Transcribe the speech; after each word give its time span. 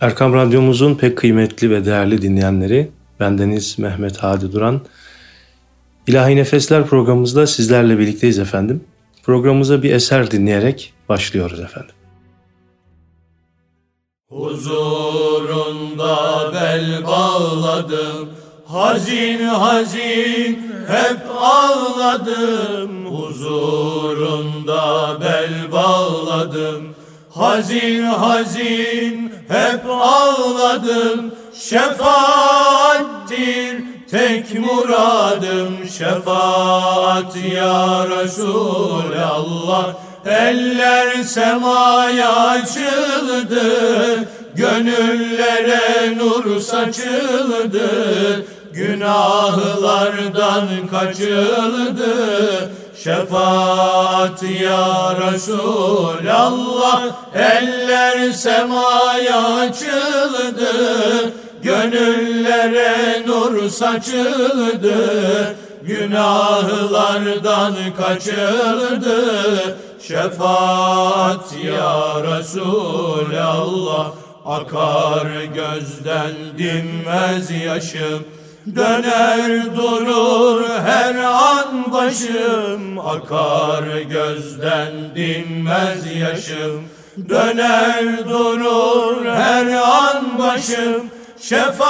Erkam 0.00 0.34
Radyomuzun 0.34 0.94
pek 0.94 1.18
kıymetli 1.18 1.70
ve 1.70 1.84
değerli 1.84 2.22
dinleyenleri, 2.22 2.90
bendeniz 3.20 3.78
Mehmet 3.78 4.16
Hadi 4.16 4.52
Duran. 4.52 4.80
İlahi 6.06 6.36
Nefesler 6.36 6.86
programımızda 6.86 7.46
sizlerle 7.46 7.98
birlikteyiz 7.98 8.38
efendim. 8.38 8.84
Programımıza 9.22 9.82
bir 9.82 9.92
eser 9.94 10.30
dinleyerek 10.30 10.94
başlıyoruz 11.08 11.60
efendim. 11.60 11.94
Huzurunda 14.28 16.16
bel 16.54 17.04
bağladım, 17.06 18.28
hazin 18.66 19.44
hazin 19.44 20.72
hep 20.88 21.20
ağladım. 21.40 23.06
Huzurunda 23.06 24.86
bel 25.20 25.72
bağladım, 25.72 26.94
hazin 27.36 28.02
hazin 28.02 29.32
hep 29.48 29.80
ağladım. 29.90 31.34
Şefaattir 31.60 32.96
tek 34.10 34.58
muradım. 34.58 35.88
Şefaat 35.98 37.36
ya 37.54 38.06
Resulallah. 38.08 39.94
Eller 40.26 41.22
semaya 41.22 42.36
açıldı 42.36 44.26
Gönüllere 44.56 46.18
nur 46.18 46.60
saçıldı. 46.60 47.90
Günahlardan 48.72 50.68
kaçıldı 50.90 52.16
Şefaat 53.04 54.42
ya 54.42 55.14
Resulallah 55.20 57.02
Eller 57.34 58.32
semaya 58.32 59.54
açıldı 59.54 60.72
Gönüllere 61.62 63.22
nur 63.26 63.68
saçıldı 63.68 65.56
Günahlardan 65.86 67.74
kaçıldı. 67.96 69.76
Şefaat 70.02 71.54
ya 71.64 72.22
Resulallah 72.22 74.12
Akar 74.44 75.26
gözden 75.54 76.32
dinmez 76.58 77.50
yaşım 77.50 78.24
Döner 78.74 79.76
durur 79.76 80.68
her 80.84 81.14
an 81.14 81.92
başım 81.92 82.98
Akar 82.98 84.00
gözden 84.00 84.92
dinmez 85.14 86.16
yaşım. 86.20 86.84
Döner 87.28 88.28
durur 88.28 89.26
her 89.26 89.66
an 89.66 90.38
başım 90.38 91.10
Şefaattir 91.40 91.80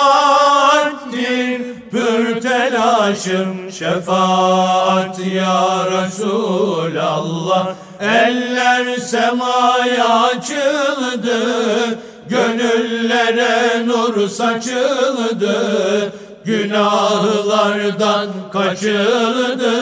pür 1.91 2.41
telaşım. 2.41 3.73
Şefaat 3.73 5.19
ya 5.35 5.79
Resulallah 5.93 7.69
Eller 8.01 8.97
semaya 8.97 10.09
açıldı 10.09 11.39
Gönüllere 12.29 13.87
nur 13.87 14.29
saçıldı 14.29 16.13
Günahlardan 16.47 18.29
kaçıldı 18.53 19.73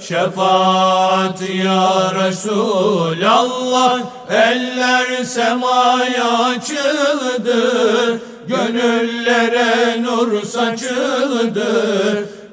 Şefaat 0.00 1.42
ya 1.64 2.12
Resulallah 2.26 4.00
Eller 4.30 5.24
semaya 5.24 6.38
açıldı. 6.38 8.20
Gönüllere 8.48 10.02
nur 10.02 10.42
saçıldı. 10.42 11.64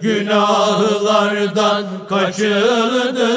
Günahlardan 0.01 1.83
kaçıldı 2.09 3.27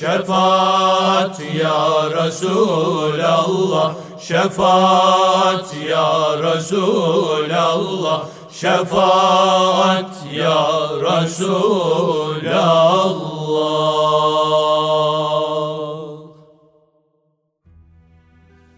Şefaat 0.00 1.40
ya 1.54 2.10
Resulallah 2.24 3.94
Şefaat 4.20 5.76
ya 5.90 6.42
Resulallah 6.42 8.28
Şefaat 8.52 10.26
ya 10.34 10.68
Resulallah 11.02 11.88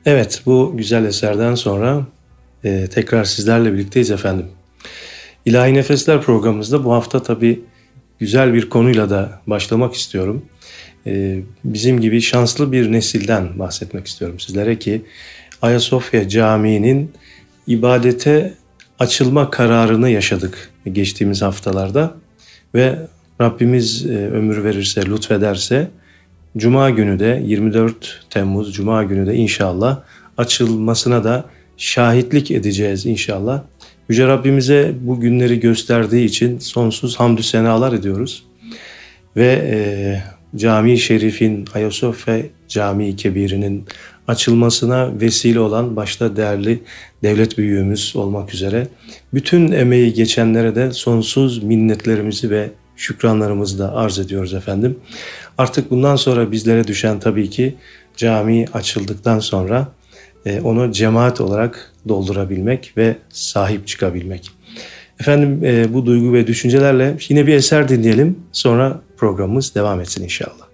Evet 0.06 0.42
bu 0.46 0.72
güzel 0.74 1.04
eserden 1.04 1.54
sonra 1.54 2.06
e, 2.64 2.86
tekrar 2.86 3.24
sizlerle 3.24 3.72
birlikteyiz 3.72 4.10
efendim. 4.10 4.46
İlahi 5.44 5.74
Nefesler 5.74 6.22
programımızda 6.22 6.84
bu 6.84 6.92
hafta 6.92 7.22
tabii 7.22 7.64
güzel 8.18 8.54
bir 8.54 8.70
konuyla 8.70 9.10
da 9.10 9.40
başlamak 9.46 9.94
istiyorum. 9.94 10.44
E, 11.06 11.38
bizim 11.64 12.00
gibi 12.00 12.20
şanslı 12.20 12.72
bir 12.72 12.92
nesilden 12.92 13.58
bahsetmek 13.58 14.06
istiyorum 14.06 14.40
sizlere 14.40 14.78
ki 14.78 15.02
Ayasofya 15.62 16.28
Camii'nin 16.28 17.12
ibadete 17.66 18.54
açılma 18.98 19.50
kararını 19.50 20.10
yaşadık 20.10 20.70
geçtiğimiz 20.92 21.42
haftalarda 21.42 22.14
ve 22.74 22.98
Rabbimiz 23.40 24.06
e, 24.06 24.14
ömür 24.14 24.64
verirse, 24.64 25.06
lütfederse 25.06 25.90
Cuma 26.56 26.90
günü 26.90 27.18
de 27.18 27.42
24 27.46 28.26
Temmuz 28.30 28.74
Cuma 28.74 29.04
günü 29.04 29.26
de 29.26 29.34
inşallah 29.34 29.98
açılmasına 30.36 31.24
da 31.24 31.44
şahitlik 31.76 32.50
edeceğiz 32.50 33.06
inşallah. 33.06 33.62
Yüce 34.08 34.26
Rabbimize 34.26 34.94
bu 35.00 35.20
günleri 35.20 35.60
gösterdiği 35.60 36.24
için 36.24 36.58
sonsuz 36.58 37.20
hamdü 37.20 37.42
senalar 37.42 37.92
ediyoruz. 37.92 38.44
Ve 39.36 39.62
e, 39.70 39.78
Cami-i 40.56 40.98
Şerif'in, 40.98 41.64
Ayasofya 41.74 42.42
Camii 42.68 43.16
Kebiri'nin 43.16 43.84
açılmasına 44.28 45.20
vesile 45.20 45.60
olan 45.60 45.96
başta 45.96 46.36
değerli 46.36 46.82
devlet 47.22 47.58
büyüğümüz 47.58 48.12
olmak 48.16 48.54
üzere 48.54 48.88
bütün 49.34 49.72
emeği 49.72 50.12
geçenlere 50.12 50.74
de 50.74 50.92
sonsuz 50.92 51.62
minnetlerimizi 51.62 52.50
ve 52.50 52.70
şükranlarımızı 52.96 53.78
da 53.78 53.94
arz 53.94 54.18
ediyoruz 54.18 54.54
efendim. 54.54 54.98
Artık 55.58 55.90
bundan 55.90 56.16
sonra 56.16 56.52
bizlere 56.52 56.86
düşen 56.86 57.20
tabii 57.20 57.50
ki 57.50 57.74
cami 58.16 58.66
açıldıktan 58.72 59.38
sonra 59.38 59.88
e, 60.46 60.60
onu 60.60 60.92
cemaat 60.92 61.40
olarak 61.40 61.92
doldurabilmek 62.08 62.92
ve 62.96 63.16
sahip 63.28 63.86
çıkabilmek. 63.86 64.50
Efendim 65.20 65.64
e, 65.64 65.94
bu 65.94 66.06
duygu 66.06 66.32
ve 66.32 66.46
düşüncelerle 66.46 67.16
yine 67.28 67.46
bir 67.46 67.54
eser 67.54 67.88
dinleyelim. 67.88 68.38
Sonra 68.52 69.00
programımız 69.16 69.74
devam 69.74 70.00
etsin 70.00 70.24
inşallah. 70.24 70.69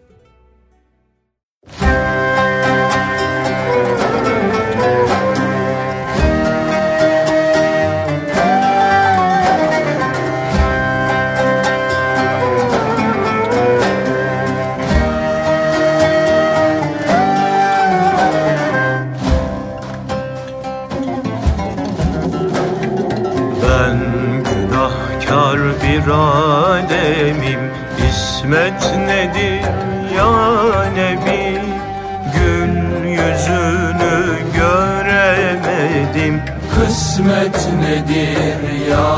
Kısmet 37.16 37.68
nedir 37.80 38.88
ya 38.90 39.08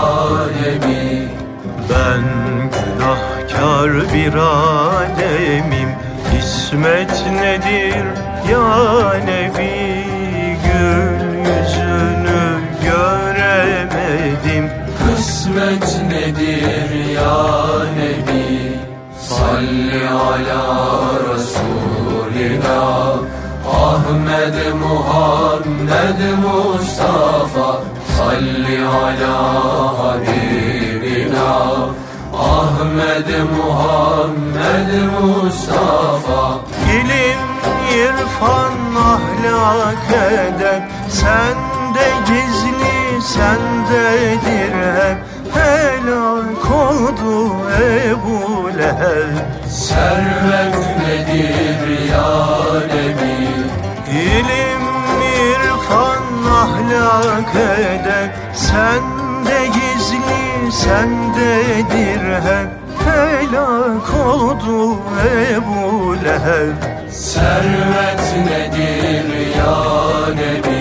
Nebi 0.63 1.29
Ben 1.91 2.23
günahkar 2.71 3.93
bir 4.15 4.35
ademim 4.35 5.89
İsmet 6.39 7.27
nedir 7.41 8.05
ya 8.51 9.13
Nebi 9.25 10.05
Gül 10.65 11.39
yüzünü 11.39 12.61
göremedim. 12.85 14.71
Kısmet 14.99 16.03
nedir 16.11 17.13
ya 17.15 17.47
Nebi 17.97 18.79
Salli 19.21 20.09
ala 20.09 20.88
Ahmed 24.09 24.57
Muhammed 24.81 26.21
Mustafa 26.45 27.69
Salli 28.17 28.79
ala 29.01 29.37
Habibina. 29.99 31.53
Ahmed 32.33 33.29
Muhammed 33.57 34.91
Mustafa. 35.15 36.43
İlim, 36.97 37.45
irfan, 38.01 38.79
ahlak, 39.13 40.09
edep 40.11 40.83
Sende 41.09 42.09
gizli 42.29 43.23
sendedir 43.23 44.75
hep 44.99 45.19
Helak 45.55 46.71
oldu 46.71 47.57
Ebu 48.09 48.69
Leheb. 48.79 49.37
Servet 49.71 50.77
nedir 50.99 52.09
ya 52.11 52.29
Nebi 52.89 53.28
İlim, 54.13 54.85
irfan, 55.23 56.25
ahlak 56.53 57.55
eder. 57.55 58.31
Sende 58.55 59.67
gizli, 59.67 60.73
sendedir 60.73 62.35
hep 62.35 62.69
Helak 63.05 64.27
oldu 64.27 64.99
Ebu 65.51 66.15
Leheb. 66.25 66.79
Servet 67.11 68.25
nedir 68.47 69.57
ya 69.57 69.77
Nebi 70.35 70.78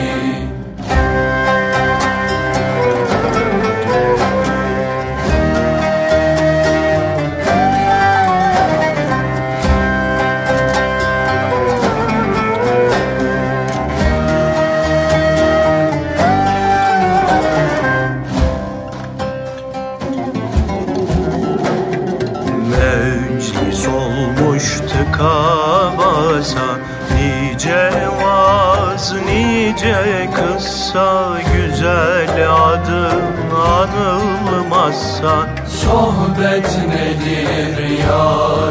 Sohbet 36.37 36.69
nedir 36.87 37.77
ya 37.99 38.27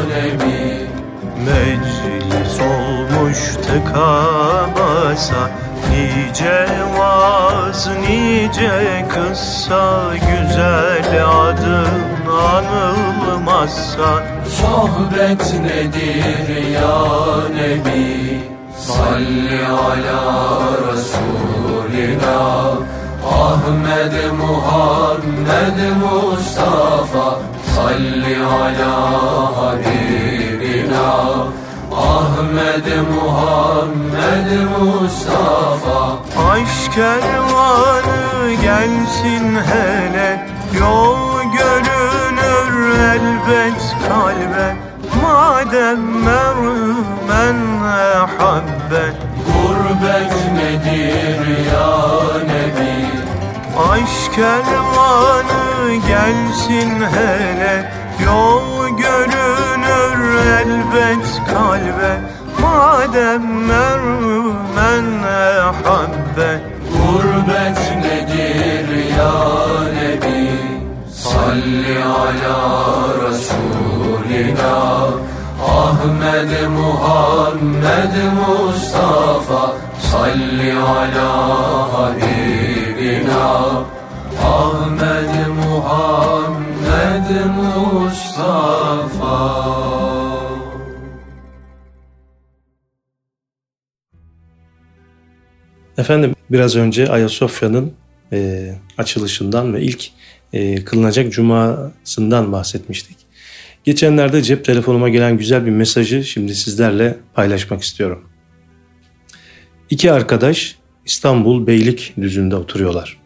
Nebi 0.07 0.87
Meclis 1.45 2.59
olmuş 2.61 3.37
tıka 3.67 4.23
basa 4.75 5.49
Nice 5.91 6.67
vaz, 6.97 7.89
nice 8.01 9.05
kıssa 9.09 10.13
Güzel 10.13 11.25
adın 11.25 12.31
anılmazsa. 12.31 14.23
Sohbet 14.61 15.53
nedir 15.53 16.71
ya 16.73 16.97
Nebi 17.55 18.41
Salli 18.77 19.65
ala 19.67 20.59
Resulina 20.91 22.37
Ahmed 23.25 24.31
Muhammed 24.39 25.77
Mustafa 26.01 27.56
Salli 27.77 28.35
ala 28.61 28.93
Habibina 29.57 31.11
Ahmed 31.91 32.87
Muhammed 33.13 34.49
Mustafa. 34.73 35.99
Aşk 36.51 36.93
kervanı 36.93 38.53
gelsin 38.61 39.45
hele 39.69 40.47
Yol 40.79 41.41
görünür 41.57 42.99
elbet 42.99 43.95
kalbe. 44.07 44.75
Madem 45.21 45.99
mermen 46.25 47.59
habbet. 48.37 49.15
Gurbet 49.47 50.33
nedir 50.55 51.47
ya 51.71 51.89
Nebi 52.47 53.16
Aşk 53.77 54.33
kervanı 54.35 55.95
gelsin 56.07 57.03
hele 57.15 57.91
Yol 58.25 58.87
görünür 58.97 60.37
elbet 60.37 61.41
kalbe. 61.47 62.21
Madem 62.61 63.65
mermen 63.67 65.23
habbet 65.83 66.61
Gurbet 66.91 67.79
nedir 68.03 69.15
ya 69.17 69.33
Nebi? 69.93 70.51
Salli 71.13 72.03
ala 72.03 72.59
Resulina 73.23 74.77
Ahmed 75.67 76.69
Muhammed 76.69 78.15
Mustafa 78.37 79.73
Salli 80.11 80.73
ala 80.77 81.31
Habibina 83.07 83.85
Ahmed 84.43 85.47
Muhammed 85.47 87.29
Mustafa 87.55 89.37
Efendim 95.97 96.35
biraz 96.51 96.75
önce 96.75 97.09
Ayasofya'nın 97.09 97.93
e, 98.31 98.71
açılışından 98.97 99.73
ve 99.73 99.81
ilk 99.81 100.09
e, 100.53 100.83
kılınacak 100.83 101.33
cumasından 101.33 102.51
bahsetmiştik. 102.51 103.17
Geçenlerde 103.83 104.41
cep 104.41 104.65
telefonuma 104.65 105.09
gelen 105.09 105.37
güzel 105.37 105.65
bir 105.65 105.71
mesajı 105.71 106.23
şimdi 106.23 106.55
sizlerle 106.55 107.17
paylaşmak 107.33 107.81
istiyorum. 107.81 108.29
İki 109.89 110.11
arkadaş 110.11 110.77
İstanbul 111.07 111.67
Beylikdüzü'nde 111.67 112.55
oturuyorlar. 112.55 113.17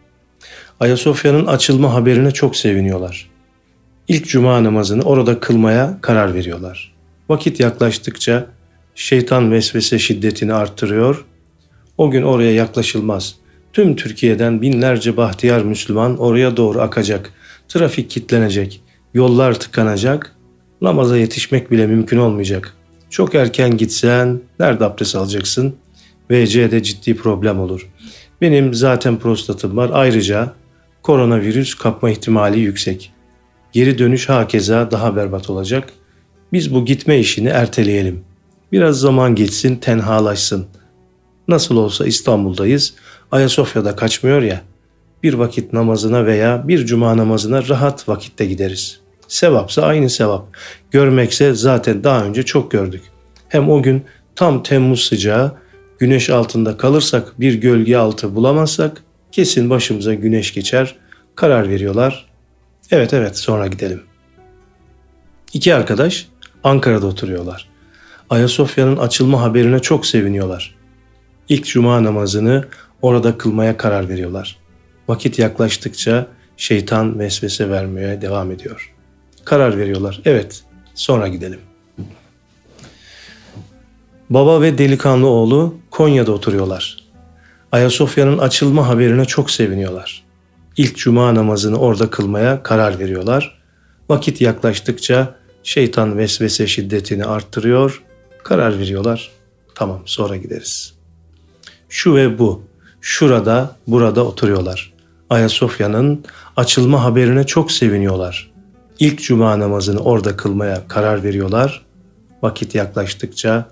Ayasofya'nın 0.79 1.45
açılma 1.45 1.93
haberine 1.93 2.31
çok 2.31 2.55
seviniyorlar. 2.55 3.29
İlk 4.07 4.27
cuma 4.27 4.63
namazını 4.63 5.03
orada 5.03 5.39
kılmaya 5.39 5.97
karar 6.01 6.33
veriyorlar. 6.33 6.93
Vakit 7.29 7.59
yaklaştıkça 7.59 8.47
şeytan 8.95 9.51
vesvese 9.51 9.99
şiddetini 9.99 10.53
arttırıyor. 10.53 11.25
O 11.97 12.11
gün 12.11 12.23
oraya 12.23 12.53
yaklaşılmaz. 12.53 13.35
Tüm 13.73 13.95
Türkiye'den 13.95 14.61
binlerce 14.61 15.17
bahtiyar 15.17 15.61
Müslüman 15.61 16.17
oraya 16.17 16.57
doğru 16.57 16.81
akacak. 16.81 17.33
Trafik 17.67 18.09
kitlenecek. 18.09 18.81
Yollar 19.13 19.59
tıkanacak. 19.59 20.35
Namaza 20.81 21.17
yetişmek 21.17 21.71
bile 21.71 21.87
mümkün 21.87 22.17
olmayacak. 22.17 22.73
Çok 23.09 23.35
erken 23.35 23.77
gitsen 23.77 24.41
nerede 24.59 24.85
abdest 24.85 25.15
alacaksın? 25.15 25.75
VC'de 26.31 26.83
ciddi 26.83 27.15
problem 27.15 27.59
olur. 27.59 27.89
Benim 28.41 28.73
zaten 28.73 29.19
prostatım 29.19 29.77
var. 29.77 29.89
Ayrıca 29.93 30.53
koronavirüs 31.03 31.75
kapma 31.75 32.09
ihtimali 32.09 32.59
yüksek. 32.59 33.11
Geri 33.71 33.97
dönüş 33.97 34.29
hakeza 34.29 34.91
daha 34.91 35.15
berbat 35.15 35.49
olacak. 35.49 35.93
Biz 36.53 36.73
bu 36.73 36.85
gitme 36.85 37.19
işini 37.19 37.47
erteleyelim. 37.47 38.23
Biraz 38.71 38.99
zaman 38.99 39.35
geçsin, 39.35 39.75
tenhalaşsın. 39.75 40.65
Nasıl 41.47 41.77
olsa 41.77 42.05
İstanbul'dayız. 42.05 42.93
Ayasofya'da 43.31 43.95
kaçmıyor 43.95 44.41
ya. 44.41 44.61
Bir 45.23 45.33
vakit 45.33 45.73
namazına 45.73 46.25
veya 46.25 46.67
bir 46.67 46.85
cuma 46.85 47.17
namazına 47.17 47.67
rahat 47.67 48.09
vakitte 48.09 48.45
gideriz. 48.45 48.99
Sevapsa 49.27 49.81
aynı 49.81 50.09
sevap. 50.09 50.47
Görmekse 50.91 51.53
zaten 51.53 52.03
daha 52.03 52.25
önce 52.25 52.43
çok 52.43 52.71
gördük. 52.71 53.03
Hem 53.49 53.69
o 53.69 53.83
gün 53.83 54.03
tam 54.35 54.63
Temmuz 54.63 55.03
sıcağı, 55.03 55.60
güneş 56.01 56.29
altında 56.29 56.77
kalırsak 56.77 57.39
bir 57.39 57.53
gölge 57.53 57.97
altı 57.97 58.35
bulamazsak 58.35 59.03
kesin 59.31 59.69
başımıza 59.69 60.13
güneş 60.13 60.53
geçer. 60.53 60.95
Karar 61.35 61.69
veriyorlar. 61.69 62.25
Evet 62.91 63.13
evet 63.13 63.37
sonra 63.37 63.67
gidelim. 63.67 64.03
İki 65.53 65.75
arkadaş 65.75 66.27
Ankara'da 66.63 67.07
oturuyorlar. 67.07 67.69
Ayasofya'nın 68.29 68.97
açılma 68.97 69.41
haberine 69.41 69.79
çok 69.79 70.05
seviniyorlar. 70.05 70.75
İlk 71.49 71.65
cuma 71.65 72.03
namazını 72.03 72.65
orada 73.01 73.37
kılmaya 73.37 73.77
karar 73.77 74.09
veriyorlar. 74.09 74.57
Vakit 75.07 75.39
yaklaştıkça 75.39 76.27
şeytan 76.57 77.19
vesvese 77.19 77.69
vermeye 77.69 78.21
devam 78.21 78.51
ediyor. 78.51 78.93
Karar 79.45 79.77
veriyorlar. 79.77 80.21
Evet, 80.25 80.63
sonra 80.95 81.27
gidelim. 81.27 81.59
Baba 84.31 84.61
ve 84.61 84.77
delikanlı 84.77 85.27
oğlu 85.27 85.75
Konya'da 85.89 86.31
oturuyorlar. 86.31 86.97
Ayasofya'nın 87.71 88.37
açılma 88.37 88.87
haberine 88.87 89.25
çok 89.25 89.51
seviniyorlar. 89.51 90.23
İlk 90.77 90.97
cuma 90.97 91.35
namazını 91.35 91.79
orada 91.79 92.09
kılmaya 92.09 92.63
karar 92.63 92.99
veriyorlar. 92.99 93.61
Vakit 94.09 94.41
yaklaştıkça 94.41 95.35
şeytan 95.63 96.17
vesvese 96.17 96.67
şiddetini 96.67 97.25
arttırıyor. 97.25 98.03
Karar 98.43 98.79
veriyorlar. 98.79 99.31
Tamam 99.75 100.01
sonra 100.05 100.35
gideriz. 100.35 100.93
Şu 101.89 102.15
ve 102.15 102.39
bu, 102.39 102.63
şurada, 103.01 103.75
burada 103.87 104.25
oturuyorlar. 104.25 104.93
Ayasofya'nın 105.29 106.25
açılma 106.57 107.03
haberine 107.03 107.43
çok 107.43 107.71
seviniyorlar. 107.71 108.51
İlk 108.99 109.23
cuma 109.23 109.59
namazını 109.59 109.99
orada 109.99 110.37
kılmaya 110.37 110.87
karar 110.87 111.23
veriyorlar. 111.23 111.85
Vakit 112.41 112.75
yaklaştıkça 112.75 113.71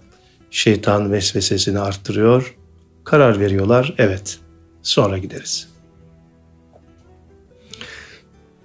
şeytan 0.51 1.11
vesvesesini 1.11 1.79
arttırıyor. 1.79 2.55
Karar 3.03 3.39
veriyorlar. 3.39 3.93
Evet. 3.97 4.39
Sonra 4.81 5.17
gideriz. 5.17 5.69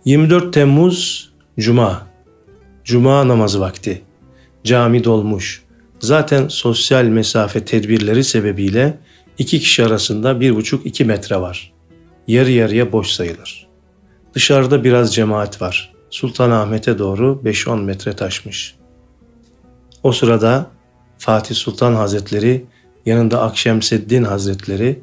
24 0.04 0.54
Temmuz 0.54 1.30
Cuma. 1.58 2.06
Cuma 2.84 3.28
namazı 3.28 3.60
vakti. 3.60 4.02
Cami 4.64 5.04
dolmuş. 5.04 5.62
Zaten 6.00 6.48
sosyal 6.48 7.04
mesafe 7.04 7.64
tedbirleri 7.64 8.24
sebebiyle 8.24 8.98
iki 9.38 9.60
kişi 9.60 9.84
arasında 9.84 10.40
bir 10.40 10.54
buçuk 10.54 10.86
iki 10.86 11.04
metre 11.04 11.40
var. 11.40 11.72
Yarı 12.28 12.50
yarıya 12.50 12.92
boş 12.92 13.08
sayılır. 13.08 13.66
Dışarıda 14.34 14.84
biraz 14.84 15.14
cemaat 15.14 15.62
var. 15.62 15.92
Sultanahmet'e 16.10 16.98
doğru 16.98 17.40
5-10 17.44 17.84
metre 17.84 18.12
taşmış. 18.16 18.74
O 20.02 20.12
sırada 20.12 20.70
Fatih 21.24 21.54
Sultan 21.54 21.94
Hazretleri 21.94 22.64
yanında 23.06 23.42
Akşemseddin 23.42 24.24
Hazretleri 24.24 25.00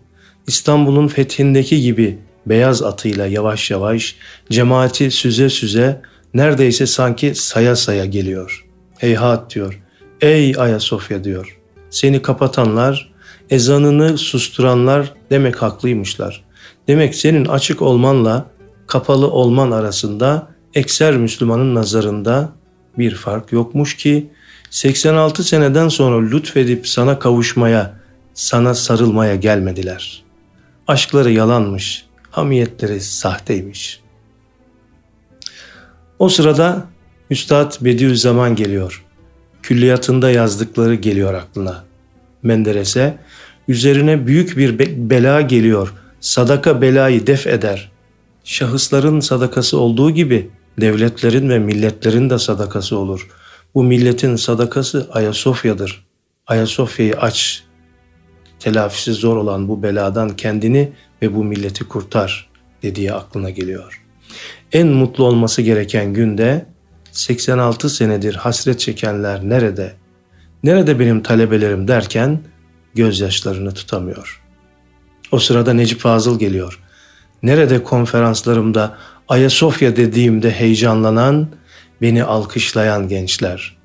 İstanbul'un 0.48 1.08
fethindeki 1.08 1.82
gibi 1.82 2.20
beyaz 2.46 2.84
atıyla 2.84 3.28
yavaş 3.28 3.72
yavaş 3.72 4.16
cemaati 4.50 5.12
süze 5.12 5.50
süze 5.50 6.02
neredeyse 6.34 6.88
sanki 6.88 7.36
saya 7.36 7.76
saya 7.76 8.06
geliyor. 8.06 8.66
Heyhat 8.98 9.56
diyor. 9.56 9.82
Ey 10.22 10.54
Ayasofya 10.58 11.24
diyor. 11.24 11.60
Seni 11.90 12.22
kapatanlar, 12.22 13.14
ezanını 13.50 14.18
susturanlar 14.18 15.14
demek 15.30 15.62
haklıymışlar. 15.62 16.44
Demek 16.88 17.16
senin 17.16 17.46
açık 17.46 17.82
olmanla 17.82 18.46
kapalı 18.88 19.32
olman 19.32 19.72
arasında 19.72 20.48
ekser 20.74 21.18
Müslümanın 21.18 21.76
nazarında 21.76 22.50
bir 22.98 23.16
fark 23.16 23.52
yokmuş 23.52 23.98
ki 23.98 24.30
86 24.72 25.44
seneden 25.44 25.88
sonra 25.88 26.30
lütfedip 26.30 26.88
sana 26.88 27.20
kavuşmaya, 27.20 27.94
sana 28.34 28.74
sarılmaya 28.74 29.36
gelmediler. 29.36 30.24
Aşkları 30.88 31.32
yalanmış, 31.32 32.06
hamiyetleri 32.30 33.02
sahteymiş. 33.02 34.02
O 36.20 36.30
sırada 36.30 36.86
Üstad 37.30 37.74
Bediüzzaman 37.82 38.56
geliyor. 38.56 39.06
Külliyatında 39.64 40.32
yazdıkları 40.32 40.96
geliyor 40.96 41.34
aklına. 41.34 41.84
Menderes'e 42.44 43.18
üzerine 43.68 44.28
büyük 44.28 44.58
bir 44.58 44.80
bela 45.10 45.42
geliyor. 45.42 45.94
Sadaka 46.20 46.82
belayı 46.82 47.28
def 47.28 47.48
eder. 47.48 47.92
Şahısların 48.44 49.20
sadakası 49.20 49.78
olduğu 49.78 50.12
gibi 50.12 50.50
devletlerin 50.82 51.50
ve 51.50 51.60
milletlerin 51.60 52.30
de 52.30 52.40
sadakası 52.40 52.98
olur. 52.98 53.28
Bu 53.76 53.84
milletin 53.84 54.36
sadakası 54.36 55.10
Ayasofya'dır. 55.12 56.06
Ayasofya'yı 56.48 57.18
aç. 57.18 57.64
Telafisi 58.60 59.14
zor 59.14 59.38
olan 59.38 59.68
bu 59.68 59.84
beladan 59.84 60.30
kendini 60.36 60.94
ve 61.22 61.36
bu 61.36 61.44
milleti 61.44 61.84
kurtar 61.84 62.50
dediği 62.84 63.14
aklına 63.14 63.50
geliyor. 63.50 64.04
En 64.72 64.88
mutlu 64.88 65.24
olması 65.24 65.62
gereken 65.62 66.14
günde 66.14 66.66
86 67.12 67.90
senedir 67.90 68.36
hasret 68.36 68.80
çekenler 68.80 69.50
nerede? 69.50 69.94
Nerede 70.64 71.00
benim 71.00 71.24
talebelerim 71.24 71.88
derken 71.88 72.42
gözyaşlarını 72.96 73.74
tutamıyor. 73.74 74.44
O 75.32 75.40
sırada 75.40 75.74
Necip 75.74 76.00
Fazıl 76.00 76.40
geliyor. 76.40 76.80
Nerede 77.44 77.84
konferanslarımda 77.84 78.98
Ayasofya 79.28 79.96
dediğimde 79.96 80.52
heyecanlanan, 80.52 81.48
beni 82.02 82.24
alkışlayan 82.24 83.08
gençler. 83.08 83.78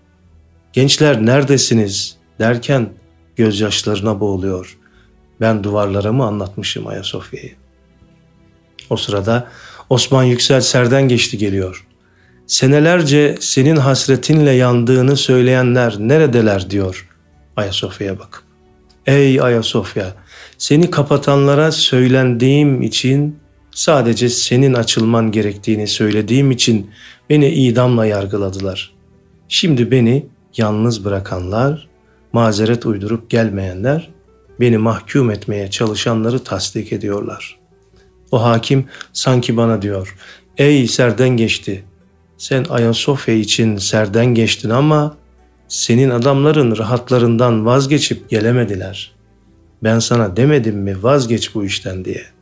Gençler 0.72 1.26
neredesiniz 1.26 2.16
derken 2.38 2.88
gözyaşlarına 3.36 4.20
boğuluyor. 4.20 4.78
Ben 5.40 5.64
duvarlara 5.64 6.12
mı 6.12 6.24
anlatmışım 6.24 6.86
Ayasofya'yı? 6.86 7.54
O 8.90 8.96
sırada 8.96 9.48
Osman 9.90 10.24
Yüksel 10.24 10.60
serden 10.60 11.08
geçti 11.08 11.38
geliyor. 11.38 11.86
Senelerce 12.46 13.36
senin 13.40 13.76
hasretinle 13.76 14.50
yandığını 14.50 15.16
söyleyenler 15.16 15.96
neredeler 15.98 16.70
diyor 16.70 17.08
Ayasofya'ya 17.56 18.18
bakıp. 18.18 18.42
Ey 19.06 19.40
Ayasofya, 19.40 20.14
seni 20.58 20.90
kapatanlara 20.90 21.72
söylendiğim 21.72 22.82
için 22.82 23.38
sadece 23.76 24.28
senin 24.28 24.74
açılman 24.74 25.30
gerektiğini 25.30 25.86
söylediğim 25.86 26.50
için 26.50 26.90
beni 27.30 27.48
idamla 27.48 28.06
yargıladılar. 28.06 28.94
Şimdi 29.48 29.90
beni 29.90 30.26
yalnız 30.56 31.04
bırakanlar, 31.04 31.88
mazeret 32.32 32.86
uydurup 32.86 33.30
gelmeyenler, 33.30 34.10
beni 34.60 34.78
mahkum 34.78 35.30
etmeye 35.30 35.70
çalışanları 35.70 36.44
tasdik 36.44 36.92
ediyorlar. 36.92 37.58
O 38.32 38.42
hakim 38.42 38.84
sanki 39.12 39.56
bana 39.56 39.82
diyor, 39.82 40.16
ey 40.56 40.86
serden 40.86 41.28
geçti, 41.28 41.84
sen 42.38 42.64
Ayasofya 42.64 43.34
için 43.34 43.76
serden 43.76 44.26
geçtin 44.26 44.70
ama 44.70 45.16
senin 45.68 46.10
adamların 46.10 46.76
rahatlarından 46.76 47.66
vazgeçip 47.66 48.30
gelemediler. 48.30 49.12
Ben 49.82 49.98
sana 49.98 50.36
demedim 50.36 50.76
mi 50.76 51.02
vazgeç 51.02 51.54
bu 51.54 51.64
işten 51.64 52.04
diye. 52.04 52.35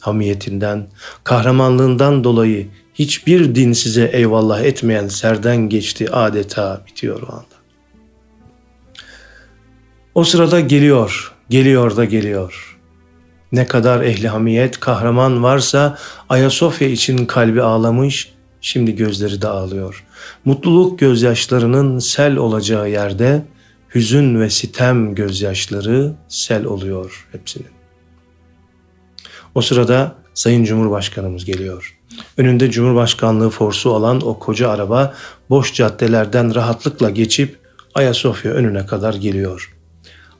Hamiyetinden, 0.00 0.88
kahramanlığından 1.24 2.24
dolayı 2.24 2.68
hiçbir 2.94 3.54
din 3.54 3.72
size 3.72 4.04
eyvallah 4.04 4.60
etmeyen 4.60 5.08
serden 5.08 5.56
geçti 5.56 6.10
adeta 6.10 6.84
bitiyor 6.86 7.22
o 7.22 7.32
anda. 7.32 7.58
O 10.14 10.24
sırada 10.24 10.60
geliyor, 10.60 11.34
geliyor 11.50 11.96
da 11.96 12.04
geliyor. 12.04 12.78
Ne 13.52 13.66
kadar 13.66 14.02
ehli 14.02 14.28
hamiyet, 14.28 14.80
kahraman 14.80 15.42
varsa 15.42 15.98
Ayasofya 16.28 16.88
için 16.88 17.26
kalbi 17.26 17.62
ağlamış, 17.62 18.32
Şimdi 18.60 18.96
gözleri 18.96 19.42
de 19.42 19.48
ağlıyor. 19.48 20.04
Mutluluk 20.44 20.98
gözyaşlarının 20.98 21.98
sel 21.98 22.36
olacağı 22.36 22.90
yerde 22.90 23.44
hüzün 23.94 24.40
ve 24.40 24.50
sitem 24.50 25.14
gözyaşları 25.14 26.12
sel 26.28 26.64
oluyor 26.64 27.28
hepsinin. 27.32 27.77
O 29.58 29.62
sırada 29.62 30.14
Sayın 30.34 30.64
Cumhurbaşkanımız 30.64 31.44
geliyor. 31.44 31.98
Önünde 32.36 32.70
Cumhurbaşkanlığı 32.70 33.50
forsu 33.50 33.90
olan 33.90 34.20
o 34.20 34.38
koca 34.38 34.70
araba 34.70 35.14
boş 35.50 35.74
caddelerden 35.74 36.54
rahatlıkla 36.54 37.10
geçip 37.10 37.58
Ayasofya 37.94 38.52
önüne 38.52 38.86
kadar 38.86 39.14
geliyor. 39.14 39.76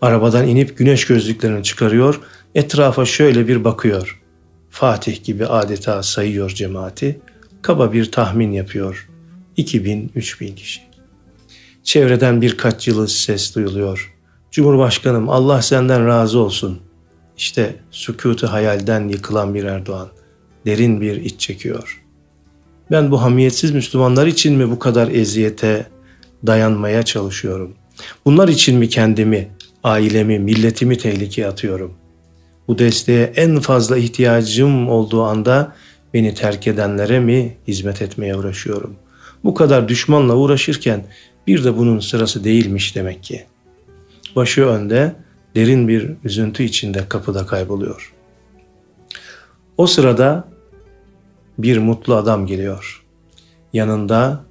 Arabadan 0.03 0.49
inip 0.49 0.79
güneş 0.79 1.07
gözlüklerini 1.07 1.63
çıkarıyor, 1.63 2.21
etrafa 2.55 3.05
şöyle 3.05 3.49
bir 3.49 3.65
bakıyor. 3.65 4.23
Fatih 4.71 5.25
gibi 5.25 5.47
adeta 5.47 6.03
sayıyor 6.03 6.51
cemaati 6.51 7.21
kaba 7.63 7.93
bir 7.93 8.13
tahmin 8.13 8.53
yapıyor. 8.53 9.09
2000-3000 9.57 10.55
kişi. 10.55 10.81
Çevreden 11.83 12.43
birkaç 12.43 12.89
yılı 12.89 13.09
ses 13.09 13.55
duyuluyor. 13.55 14.15
Cumhurbaşkanım 14.51 15.29
Allah 15.29 15.63
senden 15.63 16.07
razı 16.07 16.39
olsun. 16.39 16.88
İşte 17.39 17.77
sükutu 17.91 18.47
hayalden 18.47 19.09
yıkılan 19.09 19.55
bir 19.55 19.65
Erdoğan. 19.65 20.09
Derin 20.67 21.01
bir 21.01 21.17
iç 21.17 21.41
çekiyor. 21.41 22.05
Ben 22.91 23.11
bu 23.11 23.23
hamiyetsiz 23.23 23.71
Müslümanlar 23.71 24.27
için 24.27 24.57
mi 24.57 24.71
bu 24.71 24.79
kadar 24.79 25.09
eziyete 25.09 25.87
dayanmaya 26.47 27.03
çalışıyorum? 27.03 27.75
Bunlar 28.25 28.49
için 28.49 28.79
mi 28.79 28.89
kendimi, 28.89 29.49
ailemi, 29.85 30.39
milletimi 30.39 30.99
tehlikeye 30.99 31.49
atıyorum? 31.49 31.95
Bu 32.69 32.79
desteğe 32.79 33.33
en 33.37 33.61
fazla 33.61 33.97
ihtiyacım 33.97 34.89
olduğu 34.89 35.23
anda 35.23 35.75
Beni 36.15 36.35
terk 36.35 36.67
edenlere 36.67 37.21
mi 37.21 37.57
hizmet 37.69 38.03
etmeye 38.03 38.37
uğraşıyorum? 38.37 38.97
Bu 39.45 39.55
kadar 39.55 39.89
düşmanla 39.89 40.37
uğraşırken 40.37 41.05
bir 41.47 41.65
de 41.65 41.77
bunun 41.77 42.01
sırası 42.01 42.45
değilmiş 42.45 42.97
demek 42.97 43.23
ki. 43.23 43.45
Başı 44.37 44.67
önde, 44.67 45.13
derin 45.55 45.89
bir 45.89 46.11
üzüntü 46.25 46.63
içinde 46.63 47.09
kapıda 47.09 47.47
kayboluyor. 47.47 48.15
O 49.77 49.87
sırada 49.87 50.45
bir 51.59 51.79
mutlu 51.79 52.15
adam 52.15 52.47
geliyor. 52.47 53.05
Yanında 53.73 54.45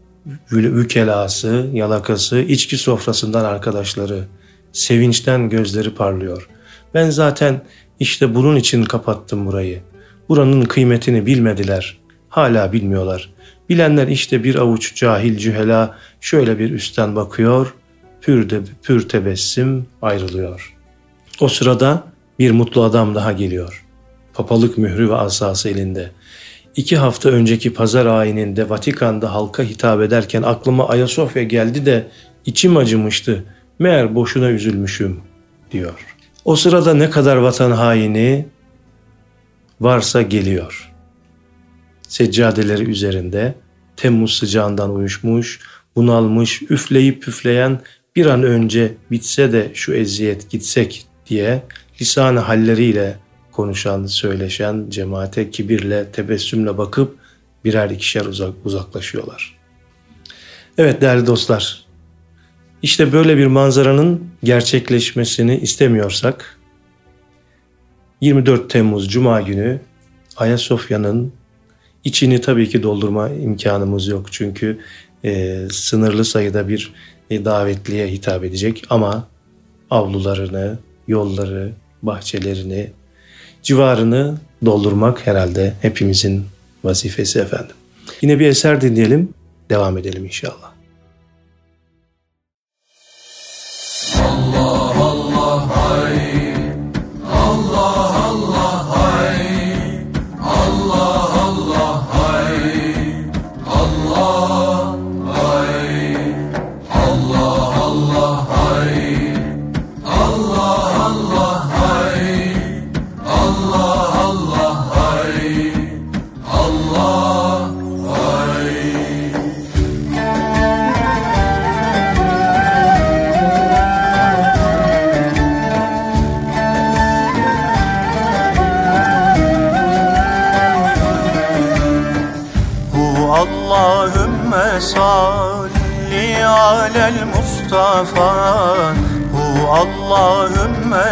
vükelası, 0.51 1.69
yalakası, 1.73 2.39
içki 2.39 2.77
sofrasından 2.77 3.45
arkadaşları, 3.45 4.23
sevinçten 4.71 5.49
gözleri 5.49 5.95
parlıyor. 5.95 6.49
Ben 6.93 7.09
zaten 7.09 7.61
işte 7.99 8.35
bunun 8.35 8.55
için 8.55 8.83
kapattım 8.83 9.45
burayı. 9.45 9.81
Buranın 10.29 10.61
kıymetini 10.61 11.25
bilmediler. 11.25 11.97
Hala 12.29 12.73
bilmiyorlar. 12.73 13.33
Bilenler 13.69 14.07
işte 14.07 14.43
bir 14.43 14.55
avuç 14.55 14.95
cahil 14.95 15.37
cühela 15.37 15.97
şöyle 16.21 16.59
bir 16.59 16.71
üstten 16.71 17.15
bakıyor, 17.15 17.73
pür, 18.21 18.49
de, 18.49 18.61
pür 18.83 19.09
tebessim 19.09 19.85
ayrılıyor. 20.01 20.76
O 21.39 21.47
sırada 21.47 22.03
bir 22.39 22.51
mutlu 22.51 22.83
adam 22.83 23.15
daha 23.15 23.31
geliyor. 23.31 23.85
Papalık 24.33 24.77
mührü 24.77 25.09
ve 25.09 25.15
asası 25.15 25.69
elinde. 25.69 26.11
İki 26.75 26.97
hafta 26.97 27.29
önceki 27.29 27.73
pazar 27.73 28.05
ayininde 28.05 28.69
Vatikan'da 28.69 29.33
halka 29.33 29.63
hitap 29.63 30.01
ederken 30.01 30.41
aklıma 30.41 30.89
Ayasofya 30.89 31.43
geldi 31.43 31.85
de 31.85 32.07
içim 32.45 32.77
acımıştı. 32.77 33.43
Meğer 33.79 34.15
boşuna 34.15 34.49
üzülmüşüm 34.49 35.19
diyor. 35.71 36.05
O 36.45 36.55
sırada 36.55 36.93
ne 36.93 37.09
kadar 37.09 37.37
vatan 37.37 37.71
haini, 37.71 38.45
varsa 39.81 40.21
geliyor. 40.21 40.93
seccadeleri 42.07 42.89
üzerinde 42.89 43.55
Temmuz 43.97 44.33
sıcağından 44.33 44.95
uyuşmuş, 44.95 45.59
bunalmış, 45.95 46.61
üfleyip 46.61 47.23
püfleyen 47.23 47.79
bir 48.15 48.25
an 48.25 48.43
önce 48.43 48.93
bitse 49.11 49.51
de 49.51 49.71
şu 49.73 49.93
eziyet 49.93 50.49
gitsek 50.49 51.06
diye 51.29 51.63
lisanı 52.01 52.39
halleriyle 52.39 53.15
konuşan, 53.51 54.05
söyleşen 54.05 54.85
cemaate 54.89 55.49
kibirle, 55.49 56.11
tebessümle 56.11 56.77
bakıp 56.77 57.17
birer 57.65 57.89
ikişer 57.89 58.25
uzak, 58.25 58.53
uzaklaşıyorlar. 58.65 59.57
Evet 60.77 61.01
değerli 61.01 61.27
dostlar, 61.27 61.85
işte 62.81 63.13
böyle 63.13 63.37
bir 63.37 63.47
manzaranın 63.47 64.29
gerçekleşmesini 64.43 65.57
istemiyorsak 65.57 66.59
24 68.21 68.69
Temmuz 68.69 69.09
Cuma 69.09 69.41
günü 69.41 69.79
Ayasofya'nın 70.37 71.33
içini 72.03 72.41
tabii 72.41 72.69
ki 72.69 72.83
doldurma 72.83 73.29
imkanımız 73.29 74.07
yok. 74.07 74.25
Çünkü 74.31 74.79
e, 75.23 75.61
sınırlı 75.71 76.25
sayıda 76.25 76.67
bir 76.67 76.93
e, 77.29 77.45
davetliye 77.45 78.07
hitap 78.07 78.43
edecek 78.43 78.83
ama 78.89 79.27
avlularını, 79.89 80.79
yolları, 81.07 81.71
bahçelerini, 82.01 82.91
civarını 83.63 84.37
doldurmak 84.65 85.27
herhalde 85.27 85.73
hepimizin 85.81 86.45
vazifesi 86.83 87.39
efendim. 87.39 87.75
Yine 88.21 88.39
bir 88.39 88.47
eser 88.47 88.81
dinleyelim, 88.81 89.29
devam 89.69 89.97
edelim 89.97 90.25
inşallah. 90.25 90.76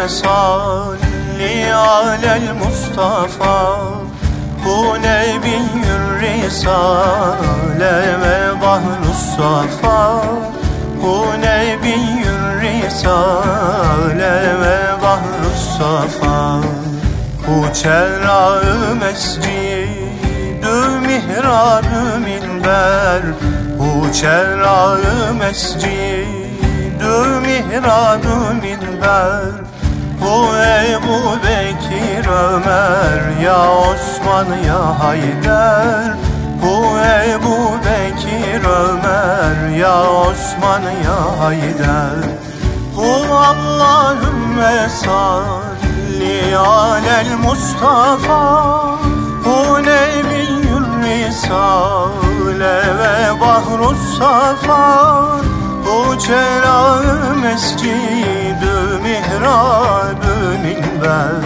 Salli 0.09 1.73
alel 1.73 2.53
Mustafa 2.53 3.79
Hu 4.63 5.01
nebiyyür 5.01 6.21
risale 6.21 8.19
ve 8.21 8.61
bahrus 8.61 9.35
safa 9.37 10.23
Hu 11.01 11.41
nebiyyür 11.41 12.61
risale 12.61 14.35
ve 14.61 15.01
bahrus 15.01 15.77
safa 15.77 16.61
Hu 17.45 17.73
çerrağı 17.73 18.95
mescidü 18.95 19.99
mihrabü 21.07 22.19
minber. 22.25 23.21
Hu 23.79 24.13
çerrağı 24.13 25.33
mescidü 25.39 26.45
Dü 26.99 27.39
mihrabı 27.39 28.53
minber. 28.53 29.41
Bu 29.61 29.64
Ebu 30.93 31.17
Bekir 31.43 32.27
Ömer 32.27 33.41
Ya 33.43 33.71
Osman 33.71 34.45
ya 34.67 34.99
Hayder 34.99 36.13
Bu 36.61 36.75
Ebu 37.33 37.57
Bekir 37.85 38.63
Ömer 38.63 39.77
Ya 39.77 40.11
Osman 40.11 40.81
ya 40.81 41.39
Hayder 41.39 42.19
Bu 42.95 43.35
Allahümme 43.35 44.89
salli 44.89 46.57
alel 46.57 47.37
Mustafa. 47.43 48.43
Bu 49.45 49.83
Nebiyyül 49.83 50.85
Risale 51.03 52.75
ve 52.99 53.41
Bahrus 53.41 54.17
Safa. 54.17 55.25
Bu 55.85 56.19
çelağı 56.19 57.35
mescidü 57.35 58.74
minber 60.63 61.43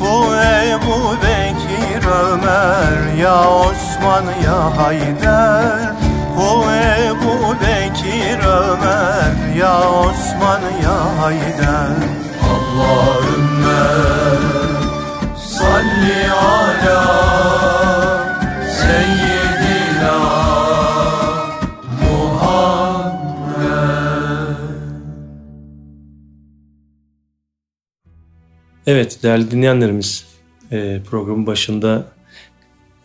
Bu 0.00 0.34
Ebu 0.34 1.16
Bekir 1.22 2.04
Ömer 2.06 3.16
ya 3.22 3.48
Osman 3.48 4.24
ya 4.44 4.76
Hayder 4.76 5.92
Bu 6.36 6.64
Ebu 7.08 7.54
Bekir 7.60 8.38
Ömer 8.38 9.56
ya 9.58 9.80
Osman 9.88 10.62
ya 10.82 11.22
Hayder 11.22 11.96
Allahümme 12.54 13.84
salli 15.36 16.32
ala 16.32 17.83
Evet 28.86 29.18
değerli 29.22 29.50
dinleyenlerimiz 29.50 30.24
e, 30.72 31.00
programın 31.10 31.46
başında 31.46 32.06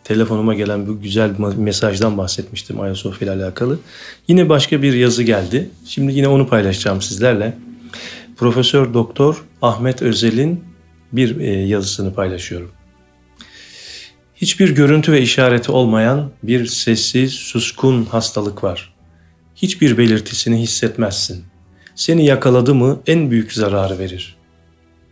telefonuma 0.04 0.54
gelen 0.54 0.86
bu 0.86 1.00
güzel 1.00 1.30
mesajdan 1.56 2.18
bahsetmiştim 2.18 2.80
Ayasofya 2.80 3.34
ile 3.34 3.44
alakalı. 3.44 3.78
Yine 4.28 4.48
başka 4.48 4.82
bir 4.82 4.92
yazı 4.92 5.22
geldi. 5.22 5.70
Şimdi 5.86 6.12
yine 6.12 6.28
onu 6.28 6.48
paylaşacağım 6.48 7.02
sizlerle. 7.02 7.58
Profesör 8.36 8.94
Doktor 8.94 9.44
Ahmet 9.62 10.02
Özel'in 10.02 10.64
bir 11.12 11.40
e, 11.40 11.50
yazısını 11.50 12.14
paylaşıyorum. 12.14 12.70
Hiçbir 14.36 14.70
görüntü 14.70 15.12
ve 15.12 15.22
işareti 15.22 15.72
olmayan 15.72 16.30
bir 16.42 16.66
sessiz, 16.66 17.32
suskun 17.32 18.04
hastalık 18.04 18.64
var. 18.64 18.94
Hiçbir 19.56 19.98
belirtisini 19.98 20.60
hissetmezsin. 20.60 21.44
Seni 21.94 22.24
yakaladı 22.24 22.74
mı 22.74 23.00
en 23.06 23.30
büyük 23.30 23.52
zararı 23.52 23.98
verir. 23.98 24.39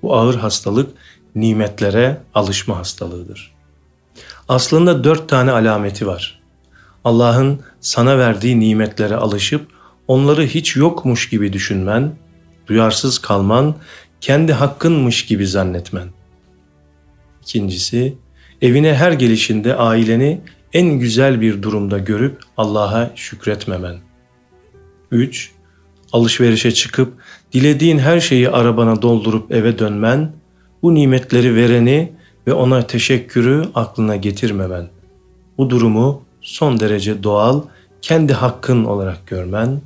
Bu 0.02 0.16
ağır 0.16 0.34
hastalık 0.34 0.90
nimetlere 1.34 2.20
alışma 2.34 2.78
hastalığıdır. 2.78 3.54
Aslında 4.48 5.04
dört 5.04 5.28
tane 5.28 5.50
alameti 5.50 6.06
var. 6.06 6.40
Allah'ın 7.04 7.60
sana 7.80 8.18
verdiği 8.18 8.60
nimetlere 8.60 9.16
alışıp 9.16 9.66
onları 10.08 10.42
hiç 10.42 10.76
yokmuş 10.76 11.28
gibi 11.28 11.52
düşünmen, 11.52 12.12
duyarsız 12.66 13.18
kalman, 13.18 13.74
kendi 14.20 14.52
hakkınmış 14.52 15.26
gibi 15.26 15.46
zannetmen. 15.46 16.08
İkincisi, 17.42 18.14
evine 18.62 18.94
her 18.94 19.12
gelişinde 19.12 19.74
aileni 19.74 20.40
en 20.72 20.98
güzel 20.98 21.40
bir 21.40 21.62
durumda 21.62 21.98
görüp 21.98 22.42
Allah'a 22.56 23.10
şükretmemen. 23.14 23.96
3 25.10 25.52
alışverişe 26.12 26.74
çıkıp 26.74 27.12
dilediğin 27.52 27.98
her 27.98 28.20
şeyi 28.20 28.50
arabana 28.50 29.02
doldurup 29.02 29.52
eve 29.52 29.78
dönmen, 29.78 30.32
bu 30.82 30.94
nimetleri 30.94 31.54
vereni 31.54 32.12
ve 32.46 32.52
ona 32.52 32.86
teşekkürü 32.86 33.64
aklına 33.74 34.16
getirmemen. 34.16 34.88
Bu 35.58 35.70
durumu 35.70 36.22
son 36.40 36.80
derece 36.80 37.22
doğal, 37.22 37.62
kendi 38.02 38.32
hakkın 38.32 38.84
olarak 38.84 39.26
görmen 39.26 39.80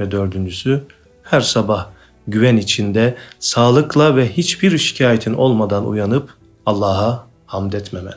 ve 0.00 0.10
dördüncüsü 0.10 0.82
her 1.22 1.40
sabah 1.40 1.86
güven 2.28 2.56
içinde 2.56 3.16
sağlıkla 3.38 4.16
ve 4.16 4.28
hiçbir 4.28 4.78
şikayetin 4.78 5.34
olmadan 5.34 5.88
uyanıp 5.88 6.30
Allah'a 6.66 7.26
hamd 7.46 7.72
etmemen. 7.72 8.14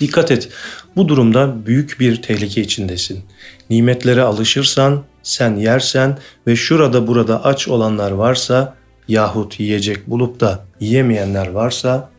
Dikkat 0.00 0.30
et, 0.30 0.48
bu 0.96 1.08
durumda 1.08 1.66
büyük 1.66 1.96
bir 2.00 2.22
tehlike 2.22 2.60
içindesin. 2.60 3.20
Nimetlere 3.70 4.22
alışırsan, 4.22 5.02
sen 5.22 5.56
yersen 5.56 6.18
ve 6.46 6.56
şurada 6.56 7.06
burada 7.06 7.44
aç 7.44 7.68
olanlar 7.68 8.10
varsa 8.10 8.74
yahut 9.08 9.60
yiyecek 9.60 10.10
bulup 10.10 10.40
da 10.40 10.64
yiyemeyenler 10.80 11.46
varsa 11.46 12.10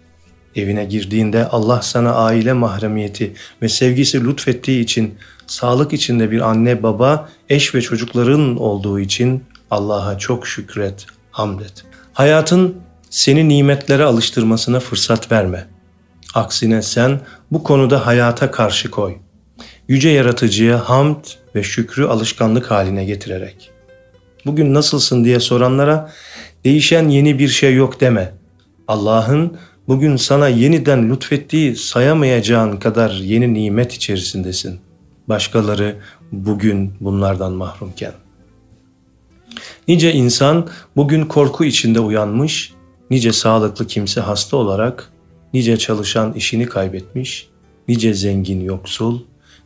evine 0.55 0.85
girdiğinde 0.85 1.47
Allah 1.47 1.81
sana 1.81 2.13
aile 2.13 2.53
mahremiyeti 2.53 3.33
ve 3.61 3.69
sevgisi 3.69 4.25
lütfettiği 4.25 4.83
için 4.83 5.15
sağlık 5.47 5.93
içinde 5.93 6.31
bir 6.31 6.41
anne 6.41 6.83
baba, 6.83 7.29
eş 7.49 7.75
ve 7.75 7.81
çocukların 7.81 8.57
olduğu 8.57 8.99
için 8.99 9.43
Allah'a 9.71 10.17
çok 10.17 10.47
şükret, 10.47 11.05
hamd 11.31 11.59
et. 11.59 11.85
Hayatın 12.13 12.75
seni 13.09 13.49
nimetlere 13.49 14.03
alıştırmasına 14.03 14.79
fırsat 14.79 15.31
verme. 15.31 15.67
Aksine 16.33 16.81
sen 16.81 17.21
bu 17.51 17.63
konuda 17.63 18.05
hayata 18.05 18.51
karşı 18.51 18.91
koy. 18.91 19.15
Yüce 19.87 20.09
yaratıcıya 20.09 20.89
hamd 20.89 21.25
ve 21.55 21.63
şükrü 21.63 22.05
alışkanlık 22.05 22.71
haline 22.71 23.05
getirerek. 23.05 23.71
Bugün 24.45 24.73
nasılsın 24.73 25.25
diye 25.25 25.39
soranlara 25.39 26.11
değişen 26.65 27.09
yeni 27.09 27.39
bir 27.39 27.47
şey 27.47 27.75
yok 27.75 28.01
deme. 28.01 28.33
Allah'ın 28.87 29.57
bugün 29.87 30.15
sana 30.15 30.47
yeniden 30.47 31.09
lütfettiği 31.09 31.75
sayamayacağın 31.75 32.77
kadar 32.77 33.11
yeni 33.11 33.53
nimet 33.53 33.93
içerisindesin. 33.93 34.79
Başkaları 35.27 35.95
bugün 36.31 36.93
bunlardan 36.99 37.53
mahrumken. 37.53 38.13
Nice 39.87 40.13
insan 40.13 40.67
bugün 40.95 41.25
korku 41.25 41.65
içinde 41.65 41.99
uyanmış, 41.99 42.73
nice 43.09 43.33
sağlıklı 43.33 43.87
kimse 43.87 44.21
hasta 44.21 44.57
olarak, 44.57 45.11
nice 45.53 45.77
çalışan 45.77 46.33
işini 46.33 46.65
kaybetmiş, 46.65 47.47
nice 47.87 48.13
zengin 48.13 48.61
yoksul, 48.61 49.19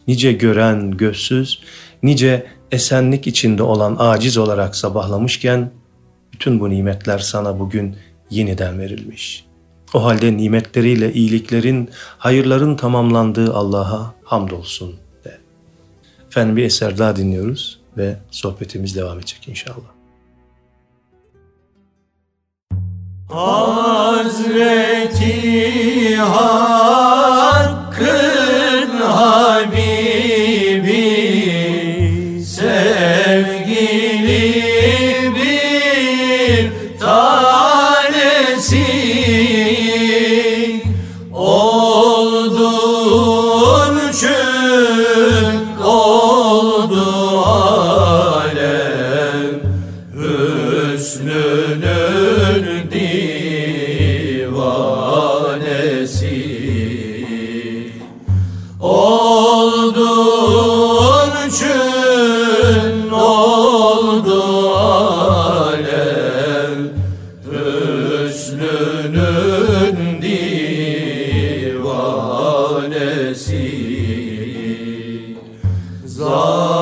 nice 0.07 0.31
gören 0.31 0.91
gözsüz, 0.91 1.59
nice 2.03 2.45
esenlik 2.71 3.27
içinde 3.27 3.63
olan 3.63 3.95
aciz 3.99 4.37
olarak 4.37 4.75
sabahlamışken, 4.75 5.71
bütün 6.33 6.59
bu 6.59 6.69
nimetler 6.69 7.19
sana 7.19 7.59
bugün 7.59 7.95
yeniden 8.29 8.79
verilmiş. 8.79 9.45
O 9.93 10.03
halde 10.03 10.37
nimetleriyle 10.37 11.13
iyiliklerin, 11.13 11.89
hayırların 12.17 12.75
tamamlandığı 12.75 13.53
Allah'a 13.53 14.13
hamdolsun 14.23 14.95
de. 15.25 15.37
Efendim 16.27 16.57
bir 16.57 16.63
eser 16.63 16.97
daha 16.97 17.15
dinliyoruz 17.15 17.79
ve 17.97 18.17
sohbetimiz 18.31 18.95
devam 18.95 19.17
edecek 19.17 19.47
inşallah. 19.47 19.97
Hazreti 24.09 24.95
Hakk'ın 26.15 27.37
Habibi 29.01 29.87
Zal 76.17 76.76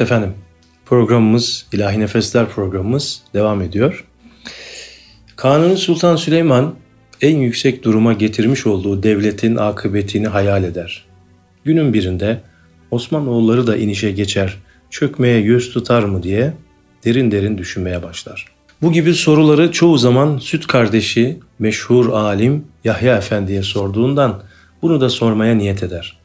Efendim, 0.00 0.34
programımız, 0.86 1.66
İlahi 1.72 2.00
Nefesler 2.00 2.48
programımız 2.48 3.22
devam 3.34 3.62
ediyor. 3.62 4.04
Kanuni 5.36 5.76
Sultan 5.76 6.16
Süleyman 6.16 6.74
en 7.20 7.36
yüksek 7.36 7.84
duruma 7.84 8.12
getirmiş 8.12 8.66
olduğu 8.66 9.02
devletin 9.02 9.56
akıbetini 9.56 10.28
hayal 10.28 10.64
eder. 10.64 11.04
Günün 11.64 11.94
birinde 11.94 12.40
Osmanoğulları 12.90 13.66
da 13.66 13.76
inişe 13.76 14.10
geçer, 14.10 14.56
çökmeye 14.90 15.38
yüz 15.38 15.72
tutar 15.72 16.02
mı 16.02 16.22
diye 16.22 16.52
derin 17.04 17.30
derin 17.30 17.58
düşünmeye 17.58 18.02
başlar. 18.02 18.46
Bu 18.82 18.92
gibi 18.92 19.14
soruları 19.14 19.72
çoğu 19.72 19.98
zaman 19.98 20.38
süt 20.38 20.66
kardeşi 20.66 21.38
meşhur 21.58 22.08
alim 22.08 22.64
Yahya 22.84 23.16
Efendi'ye 23.16 23.62
sorduğundan 23.62 24.42
bunu 24.82 25.00
da 25.00 25.10
sormaya 25.10 25.54
niyet 25.54 25.82
eder. 25.82 26.18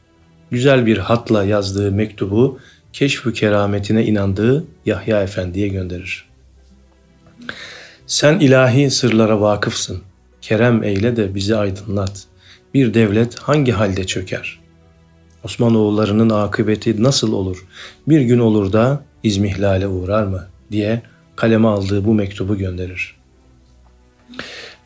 Güzel 0.50 0.86
bir 0.86 0.98
hatla 0.98 1.44
yazdığı 1.44 1.92
mektubu 1.92 2.58
keşfü 2.96 3.32
kerametine 3.32 4.06
inandığı 4.06 4.64
Yahya 4.86 5.22
Efendi'ye 5.22 5.68
gönderir. 5.68 6.24
Sen 8.06 8.38
ilahi 8.38 8.90
sırlara 8.90 9.40
vakıfsın. 9.40 10.02
Kerem 10.40 10.82
eyle 10.82 11.16
de 11.16 11.34
bizi 11.34 11.56
aydınlat. 11.56 12.24
Bir 12.74 12.94
devlet 12.94 13.38
hangi 13.38 13.72
halde 13.72 14.06
çöker? 14.06 14.60
Osmanoğullarının 15.44 16.30
akıbeti 16.30 17.02
nasıl 17.02 17.32
olur? 17.32 17.66
Bir 18.08 18.20
gün 18.20 18.38
olur 18.38 18.72
da 18.72 19.02
izmihlale 19.22 19.86
uğrar 19.86 20.24
mı? 20.24 20.46
diye 20.70 21.02
kaleme 21.36 21.68
aldığı 21.68 22.04
bu 22.04 22.14
mektubu 22.14 22.58
gönderir. 22.58 23.16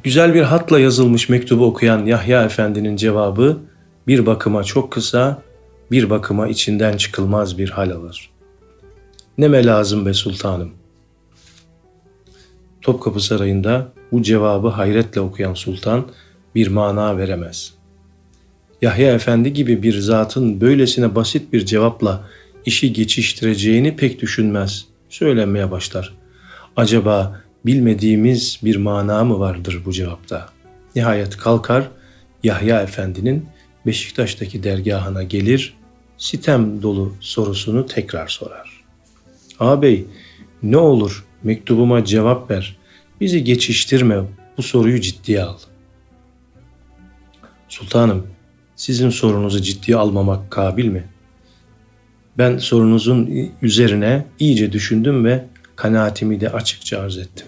Güzel 0.02 0.34
bir 0.34 0.42
hatla 0.42 0.80
yazılmış 0.80 1.28
mektubu 1.28 1.66
okuyan 1.66 2.06
Yahya 2.06 2.44
Efendi'nin 2.44 2.96
cevabı 2.96 3.58
bir 4.06 4.26
bakıma 4.26 4.64
çok 4.64 4.92
kısa, 4.92 5.42
bir 5.90 6.10
bakıma 6.10 6.48
içinden 6.48 6.96
çıkılmaz 6.96 7.58
bir 7.58 7.70
hal 7.70 7.90
alır. 7.90 8.30
Neme 9.38 9.64
lazım 9.64 10.06
be 10.06 10.14
sultanım? 10.14 10.72
Topkapı 12.82 13.20
Sarayı'nda 13.20 13.92
bu 14.12 14.22
cevabı 14.22 14.68
hayretle 14.68 15.20
okuyan 15.20 15.54
sultan 15.54 16.06
bir 16.54 16.68
mana 16.68 17.18
veremez. 17.18 17.74
Yahya 18.82 19.12
Efendi 19.12 19.52
gibi 19.52 19.82
bir 19.82 19.98
zatın 19.98 20.60
böylesine 20.60 21.14
basit 21.14 21.52
bir 21.52 21.66
cevapla 21.66 22.28
işi 22.66 22.92
geçiştireceğini 22.92 23.96
pek 23.96 24.22
düşünmez. 24.22 24.84
Söylenmeye 25.08 25.70
başlar. 25.70 26.14
Acaba 26.76 27.40
bilmediğimiz 27.66 28.60
bir 28.62 28.76
mana 28.76 29.24
mı 29.24 29.40
vardır 29.40 29.82
bu 29.84 29.92
cevapta? 29.92 30.48
Nihayet 30.96 31.36
kalkar 31.36 31.88
Yahya 32.44 32.82
Efendi'nin 32.82 33.46
Beşiktaş'taki 33.86 34.62
dergahına 34.62 35.22
gelir, 35.22 35.74
sitem 36.20 36.82
dolu 36.82 37.14
sorusunu 37.20 37.86
tekrar 37.86 38.28
sorar. 38.28 38.84
Ağabey 39.60 40.06
ne 40.62 40.76
olur 40.76 41.26
mektubuma 41.42 42.04
cevap 42.04 42.50
ver, 42.50 42.76
bizi 43.20 43.44
geçiştirme, 43.44 44.22
bu 44.58 44.62
soruyu 44.62 45.00
ciddiye 45.00 45.42
al. 45.42 45.58
Sultanım, 47.68 48.26
sizin 48.76 49.10
sorunuzu 49.10 49.62
ciddiye 49.62 49.96
almamak 49.96 50.50
kabil 50.50 50.86
mi? 50.86 51.04
Ben 52.38 52.58
sorunuzun 52.58 53.50
üzerine 53.62 54.26
iyice 54.38 54.72
düşündüm 54.72 55.24
ve 55.24 55.44
kanaatimi 55.76 56.40
de 56.40 56.50
açıkça 56.50 57.00
arz 57.00 57.18
ettim. 57.18 57.46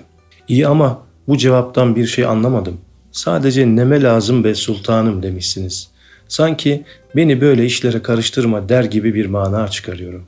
İyi 0.49 0.67
ama 0.67 1.07
bu 1.29 1.37
cevaptan 1.37 1.97
bir 1.97 2.07
şey 2.07 2.25
anlamadım. 2.25 2.81
Sadece 3.13 3.77
neme 3.77 4.03
lazım 4.03 4.45
be 4.45 4.55
sultanım 4.55 5.23
demişsiniz. 5.23 5.92
Sanki 6.33 6.85
beni 7.17 7.41
böyle 7.41 7.67
işlere 7.67 8.03
karıştırma 8.03 8.69
der 8.69 8.85
gibi 8.85 9.15
bir 9.15 9.27
mana 9.27 9.69
çıkarıyorum. 9.69 10.27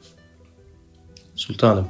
Sultanım, 1.35 1.89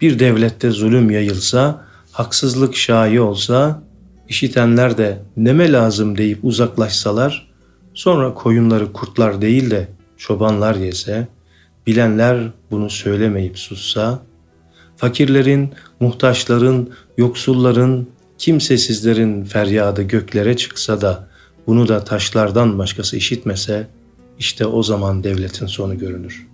bir 0.00 0.18
devlette 0.18 0.70
zulüm 0.70 1.10
yayılsa, 1.10 1.86
haksızlık 2.12 2.76
şayi 2.76 3.20
olsa, 3.20 3.82
işitenler 4.28 4.98
de 4.98 5.18
neme 5.36 5.72
lazım 5.72 6.18
deyip 6.18 6.38
uzaklaşsalar, 6.44 7.52
sonra 7.94 8.34
koyunları 8.34 8.92
kurtlar 8.92 9.42
değil 9.42 9.70
de 9.70 9.88
çobanlar 10.16 10.74
yese, 10.74 11.28
bilenler 11.86 12.50
bunu 12.70 12.90
söylemeyip 12.90 13.58
sussa, 13.58 14.22
fakirlerin, 14.96 15.74
muhtaçların, 16.00 16.90
yoksulların, 17.18 18.08
kimsesizlerin 18.38 19.44
feryadı 19.44 20.02
göklere 20.02 20.56
çıksa 20.56 21.00
da 21.00 21.29
bunu 21.70 21.88
da 21.88 22.04
taşlardan 22.04 22.78
başkası 22.78 23.16
işitmese, 23.16 23.86
işte 24.38 24.66
o 24.66 24.82
zaman 24.82 25.24
devletin 25.24 25.66
sonu 25.66 25.98
görünür. 25.98 26.46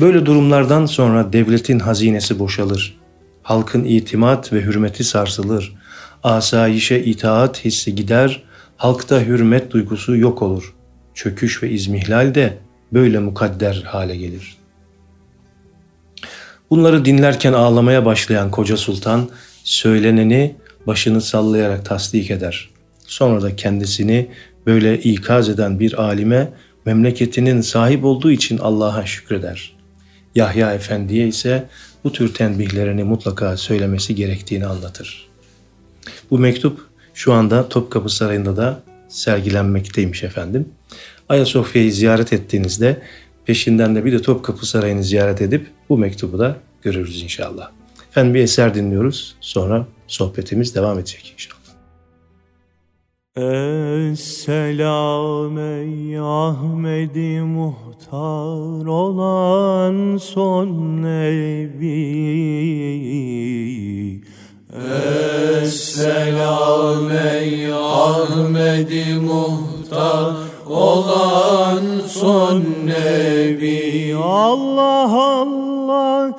Böyle 0.00 0.26
durumlardan 0.26 0.86
sonra 0.86 1.32
devletin 1.32 1.78
hazinesi 1.78 2.38
boşalır. 2.38 2.98
Halkın 3.42 3.84
itimat 3.84 4.52
ve 4.52 4.62
hürmeti 4.62 5.04
sarsılır. 5.04 5.74
Asayişe 6.22 7.00
itaat 7.00 7.64
hissi 7.64 7.94
gider, 7.94 8.42
halkta 8.76 9.20
hürmet 9.20 9.70
duygusu 9.70 10.16
yok 10.16 10.42
olur. 10.42 10.74
Çöküş 11.14 11.62
ve 11.62 11.70
izmihlal 11.70 12.34
de 12.34 12.58
böyle 12.92 13.18
mukadder 13.18 13.82
hale 13.86 14.16
gelir. 14.16 14.56
Bunları 16.70 17.04
dinlerken 17.04 17.52
ağlamaya 17.52 18.04
başlayan 18.04 18.50
koca 18.50 18.76
sultan 18.76 19.28
söyleneni 19.64 20.56
başını 20.86 21.20
sallayarak 21.20 21.84
tasdik 21.84 22.30
eder. 22.30 22.75
Sonra 23.06 23.42
da 23.42 23.56
kendisini 23.56 24.28
böyle 24.66 24.98
ikaz 24.98 25.48
eden 25.48 25.80
bir 25.80 26.02
alime 26.02 26.52
memleketinin 26.84 27.60
sahip 27.60 28.04
olduğu 28.04 28.30
için 28.30 28.58
Allah'a 28.58 29.06
şükreder. 29.06 29.76
Yahya 30.34 30.74
Efendi'ye 30.74 31.28
ise 31.28 31.64
bu 32.04 32.12
tür 32.12 32.34
tenbihlerini 32.34 33.04
mutlaka 33.04 33.56
söylemesi 33.56 34.14
gerektiğini 34.14 34.66
anlatır. 34.66 35.28
Bu 36.30 36.38
mektup 36.38 36.80
şu 37.14 37.32
anda 37.32 37.68
Topkapı 37.68 38.08
Sarayı'nda 38.08 38.56
da 38.56 38.82
sergilenmekteymiş 39.08 40.24
efendim. 40.24 40.68
Ayasofya'yı 41.28 41.92
ziyaret 41.92 42.32
ettiğinizde 42.32 43.02
peşinden 43.44 43.96
de 43.96 44.04
bir 44.04 44.12
de 44.12 44.22
Topkapı 44.22 44.66
Sarayı'nı 44.66 45.04
ziyaret 45.04 45.42
edip 45.42 45.66
bu 45.88 45.98
mektubu 45.98 46.38
da 46.38 46.56
görürüz 46.82 47.22
inşallah. 47.22 47.70
Efendim 48.10 48.34
bir 48.34 48.40
eser 48.40 48.74
dinliyoruz. 48.74 49.34
Sonra 49.40 49.86
sohbetimiz 50.06 50.74
devam 50.74 50.98
edecek 50.98 51.32
inşallah. 51.34 51.55
Esselam 53.36 54.72
ey 55.58 56.18
Ahmedi 56.18 57.40
muhtar 57.40 58.86
olan 58.86 60.16
son 60.16 61.02
nebi. 61.02 61.82
Esselam 65.62 67.10
ey 67.10 67.72
Ahmedi 67.72 69.14
muhtar 69.14 70.34
olan 70.66 71.82
son 72.08 72.64
nebi. 72.84 74.14
Allah 74.16 75.12
Allah 75.12 76.38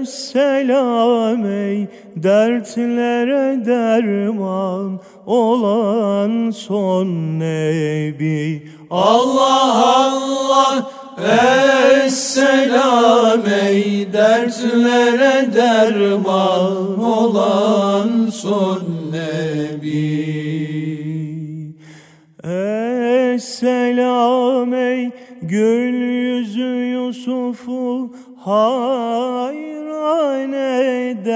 Esselam 0.00 1.46
ey 1.46 1.88
dertlere 2.16 3.66
derman 3.66 5.00
olan 5.26 6.50
son 6.50 7.40
nebi. 7.40 8.68
Allah 8.90 9.96
Allah 9.96 10.90
Esselam 12.04 13.40
ey 13.66 14.12
dertlere 14.12 15.54
derman 15.54 17.00
olan 17.00 18.28
son 18.32 18.82
nebi. 19.12 20.24
Esselam 23.34 24.74
ey 24.74 25.10
gül 25.42 25.94
yüzü 25.94 26.86
Yusuf'u 26.94 28.12
hayran 28.44 30.52
eden. 30.52 31.34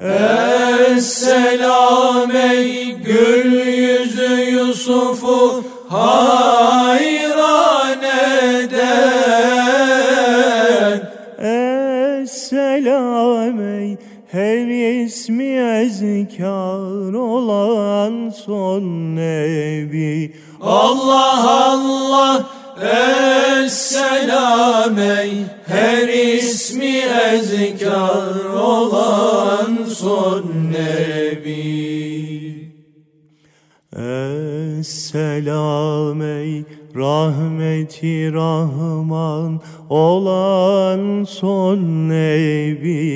Esselam 0.00 0.55
ey 2.34 2.92
gül 2.92 3.66
yüzü 3.66 4.50
Yusuf'u 4.50 5.64
hayran 5.88 8.02
eden. 8.62 9.96
Esselam 12.22 13.60
ey 13.60 13.96
her 14.32 14.66
ismi 15.04 15.52
ezkar 15.82 17.12
olan 17.14 18.30
son 18.30 18.82
nebi. 19.16 20.32
Allah 20.60 21.70
Allah 21.70 22.46
Esselam 23.66 24.98
ey 24.98 25.44
her 25.66 26.08
ismi 26.08 26.98
ezkar 27.32 28.44
olan 28.54 29.84
son 29.84 30.44
nebi. 30.72 31.66
Esselam 34.76 36.22
ey 36.22 36.64
rahmeti 36.94 38.32
rahman 38.32 39.60
olan 39.90 41.24
son 41.24 42.08
nebi. 42.08 43.06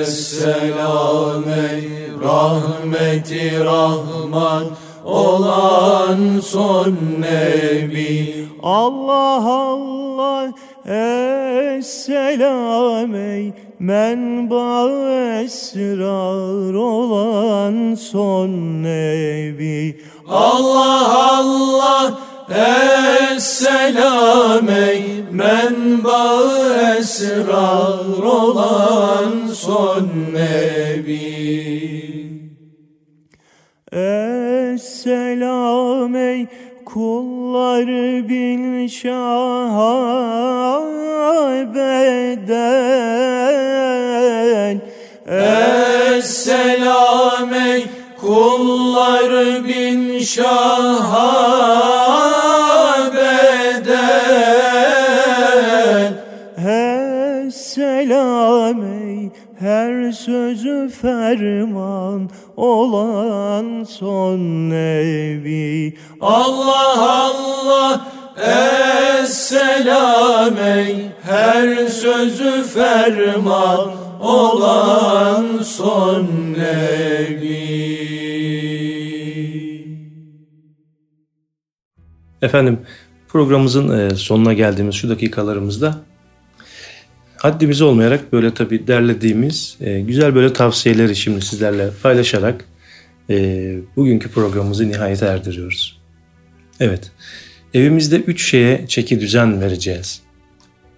Esselam 0.00 1.48
ey 1.48 1.84
rahmeti 2.22 3.64
rahman 3.64 4.64
olan 5.06 6.40
son 6.42 6.96
nebi. 7.20 8.46
Allah 8.62 9.44
Allah 9.46 10.52
Esselam 11.78 13.14
ey 13.14 13.52
menba 13.78 14.90
esrar 15.42 16.74
olan 16.74 17.94
son 17.94 18.82
nebi. 18.82 20.00
Allah 20.28 21.38
Allah 21.38 22.18
Esselam 23.36 24.68
ey 24.68 25.24
menba 25.30 26.42
esrar 26.98 28.22
olan 28.22 29.46
son 29.54 30.08
nebi 30.32 31.46
Esselam 35.06 36.16
ey 36.16 36.46
kulları 36.84 38.28
bin 38.28 38.86
şah 38.86 39.76
beden 41.74 42.76
Esselam 46.16 47.54
ey 47.54 47.86
kullar 48.20 49.30
bin 49.68 50.18
şaha 50.18 51.32
bedel 53.14 53.86
Esselam 57.46 58.82
ey 58.84 59.30
her 59.60 60.12
sözü 60.12 60.88
ferman 61.02 62.30
olan 62.56 63.84
son 63.84 64.38
nebi 64.70 65.98
Allah 66.20 67.24
Allah 67.24 68.06
Esselam 69.22 70.56
ey. 70.58 71.06
Her 71.22 71.86
sözü 71.86 72.62
ferman 72.62 73.90
olan 74.20 75.62
son 75.62 76.26
nebi 76.58 77.66
Efendim 82.42 82.80
programımızın 83.28 83.98
e, 83.98 84.10
sonuna 84.10 84.52
geldiğimiz 84.52 84.94
şu 84.94 85.08
dakikalarımızda 85.08 85.94
haddimiz 87.46 87.82
olmayarak 87.82 88.32
böyle 88.32 88.54
tabii 88.54 88.86
derlediğimiz 88.86 89.76
e, 89.80 90.00
güzel 90.00 90.34
böyle 90.34 90.52
tavsiyeleri 90.52 91.16
şimdi 91.16 91.42
sizlerle 91.44 91.90
paylaşarak 92.02 92.64
e, 93.30 93.36
bugünkü 93.96 94.30
programımızı 94.30 94.88
nihayete 94.88 95.26
erdiriyoruz. 95.26 96.00
Evet, 96.80 97.10
evimizde 97.74 98.16
üç 98.16 98.50
şeye 98.50 98.84
çeki 98.88 99.20
düzen 99.20 99.60
vereceğiz. 99.60 100.22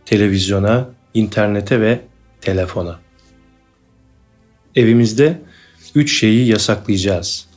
Televizyona, 0.06 0.90
internete 1.14 1.80
ve 1.80 2.00
telefona. 2.40 3.00
Evimizde 4.76 5.40
üç 5.94 6.18
şeyi 6.18 6.48
yasaklayacağız. 6.48 7.48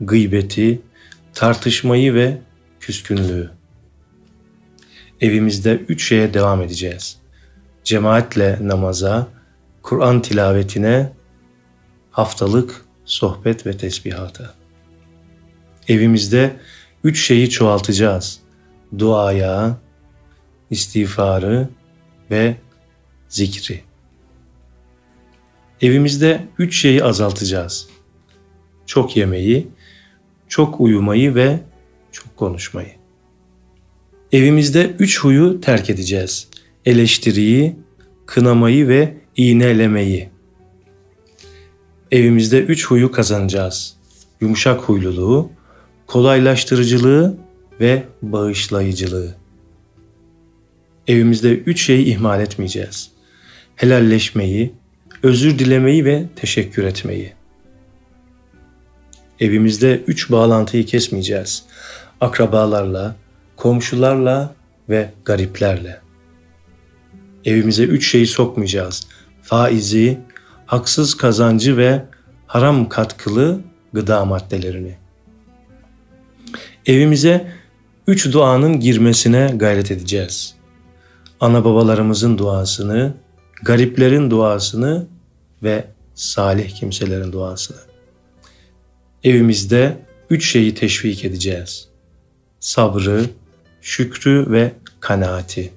Gıybeti, 0.00 0.80
tartışmayı 1.34 2.14
ve 2.14 2.38
küskünlüğü. 2.80 3.50
Evimizde 5.20 5.80
üç 5.88 6.08
şeye 6.08 6.34
devam 6.34 6.62
edeceğiz. 6.62 7.23
Cemaatle 7.84 8.58
namaza, 8.62 9.28
Kur'an 9.82 10.22
tilavetine, 10.22 11.12
haftalık 12.10 12.84
sohbet 13.04 13.66
ve 13.66 13.76
tesbihata. 13.76 14.54
Evimizde 15.88 16.56
üç 17.04 17.26
şeyi 17.26 17.50
çoğaltacağız. 17.50 18.40
Duaya, 18.98 19.78
istiğfarı 20.70 21.68
ve 22.30 22.56
zikri. 23.28 23.80
Evimizde 25.80 26.44
üç 26.58 26.80
şeyi 26.80 27.04
azaltacağız. 27.04 27.88
Çok 28.86 29.16
yemeyi, 29.16 29.68
çok 30.48 30.80
uyumayı 30.80 31.34
ve 31.34 31.60
çok 32.12 32.36
konuşmayı. 32.36 32.92
Evimizde 34.32 34.90
üç 34.98 35.20
huyu 35.20 35.60
terk 35.60 35.90
edeceğiz. 35.90 36.48
Eleştiriyi, 36.86 37.76
kınamayı 38.26 38.88
ve 38.88 39.14
iğnelemeyi. 39.36 40.28
Evimizde 42.10 42.60
üç 42.60 42.86
huyu 42.86 43.12
kazanacağız. 43.12 43.96
Yumuşak 44.40 44.80
huyluluğu, 44.80 45.50
kolaylaştırıcılığı 46.06 47.36
ve 47.80 48.02
bağışlayıcılığı. 48.22 49.34
Evimizde 51.08 51.54
üç 51.58 51.82
şeyi 51.82 52.04
ihmal 52.04 52.40
etmeyeceğiz. 52.40 53.10
Helalleşmeyi, 53.76 54.72
özür 55.22 55.58
dilemeyi 55.58 56.04
ve 56.04 56.26
teşekkür 56.36 56.84
etmeyi. 56.84 57.32
Evimizde 59.40 60.00
üç 60.06 60.30
bağlantıyı 60.30 60.86
kesmeyeceğiz. 60.86 61.64
Akrabalarla, 62.20 63.16
komşularla 63.56 64.54
ve 64.88 65.10
gariplerle. 65.24 66.03
Evimize 67.44 67.84
üç 67.84 68.10
şeyi 68.10 68.26
sokmayacağız. 68.26 69.06
Faizi, 69.42 70.18
haksız 70.66 71.14
kazancı 71.14 71.76
ve 71.76 72.04
haram 72.46 72.88
katkılı 72.88 73.60
gıda 73.92 74.24
maddelerini. 74.24 74.96
Evimize 76.86 77.52
üç 78.06 78.32
duanın 78.32 78.80
girmesine 78.80 79.52
gayret 79.56 79.90
edeceğiz. 79.90 80.54
Ana 81.40 81.64
babalarımızın 81.64 82.38
duasını, 82.38 83.14
gariplerin 83.62 84.30
duasını 84.30 85.06
ve 85.62 85.84
salih 86.14 86.74
kimselerin 86.74 87.32
duasını. 87.32 87.76
Evimizde 89.24 89.98
üç 90.30 90.50
şeyi 90.52 90.74
teşvik 90.74 91.24
edeceğiz. 91.24 91.88
Sabrı, 92.60 93.24
şükrü 93.82 94.50
ve 94.50 94.72
kanaati. 95.00 95.72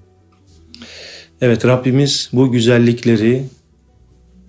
Evet 1.42 1.66
Rabbimiz 1.66 2.30
bu 2.34 2.52
güzellikleri 2.52 3.44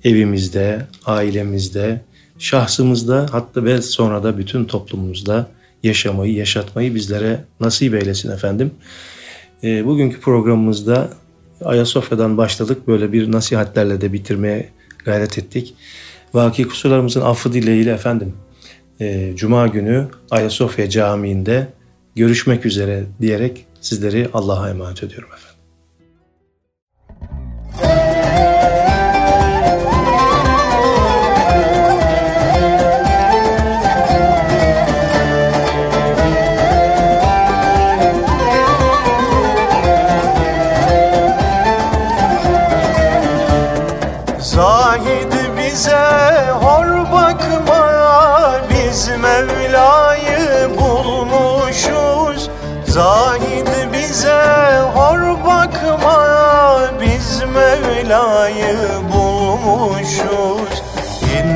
evimizde, 0.05 0.87
ailemizde, 1.07 2.01
şahsımızda 2.39 3.27
hatta 3.31 3.65
ve 3.65 3.83
sonra 3.83 4.23
da 4.23 4.39
bütün 4.39 4.65
toplumumuzda 4.65 5.51
yaşamayı, 5.83 6.35
yaşatmayı 6.35 6.95
bizlere 6.95 7.45
nasip 7.61 7.95
eylesin 7.95 8.31
efendim. 8.31 8.71
E, 9.65 9.87
bugünkü 9.87 10.21
programımızda 10.21 11.11
Ayasofya'dan 11.65 12.37
başladık. 12.37 12.89
Böyle 12.89 13.13
bir 13.13 13.33
nasihatlerle 13.33 14.01
de 14.01 14.13
bitirmeye 14.13 14.69
gayret 15.05 15.39
ettik. 15.39 15.75
Vaki 16.35 16.69
kusurlarımızın 16.69 17.21
affı 17.21 17.53
dileğiyle 17.53 17.93
efendim. 17.93 18.35
E, 19.01 19.33
Cuma 19.37 19.67
günü 19.67 20.09
Ayasofya 20.31 20.91
Camii'nde 20.91 21.69
görüşmek 22.17 22.67
üzere 22.67 23.05
diyerek 23.21 23.67
sizleri 23.81 24.29
Allah'a 24.33 24.71
emanet 24.71 25.03
ediyorum 25.03 25.29
efendim. 25.29 25.48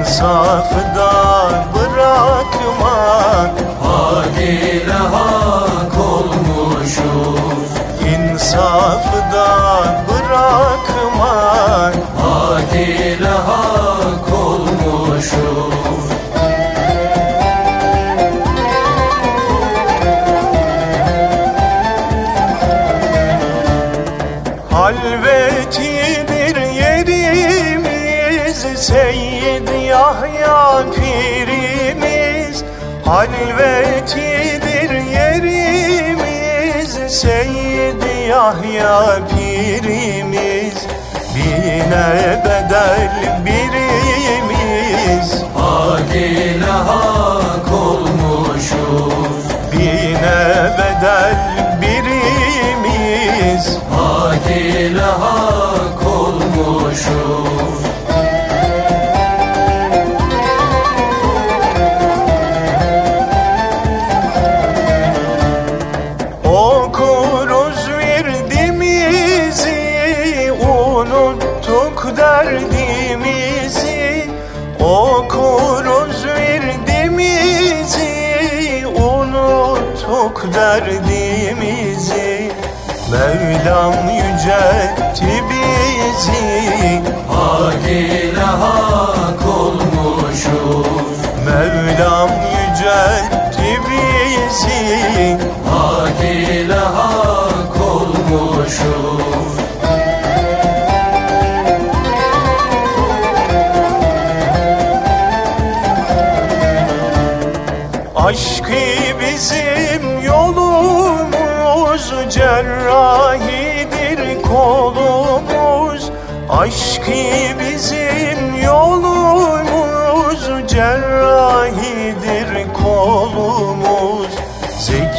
İnsafı 0.02 0.82
bırakmak. 1.74 3.54
Hak 3.82 4.38
ile 4.38 4.92
hak 4.92 5.98
olmuşuz 5.98 7.70
İnsafı 8.14 9.21
Yahya 38.42 39.22
pirimiz 39.30 40.78
Bine 41.34 42.06
bedel 42.44 43.10
birimiz. 43.46 45.28
Hak 45.54 46.16
ile 46.16 46.66
hak 46.66 47.72
olmuşuz? 47.72 49.44
Bine 49.72 50.74
bedel 50.78 51.34
birimiz. 51.80 53.78
Hak 53.90 54.50
ile 54.56 55.00
hak 55.00 55.41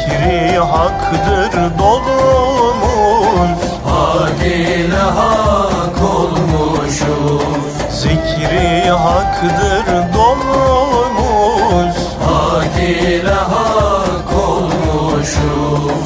Zikri 0.04 0.58
haktır 0.58 1.78
dolumuz. 1.78 3.60
Hak 3.84 4.46
ile 4.46 4.96
hak 4.96 6.02
olmuşuz. 6.16 7.74
Zikri 7.90 8.90
haktır 8.90 10.14
dolumuz. 10.14 11.96
Hak 12.26 12.78
ile 12.82 13.30
hak 13.30 14.32
olmuşuz. 14.48 16.04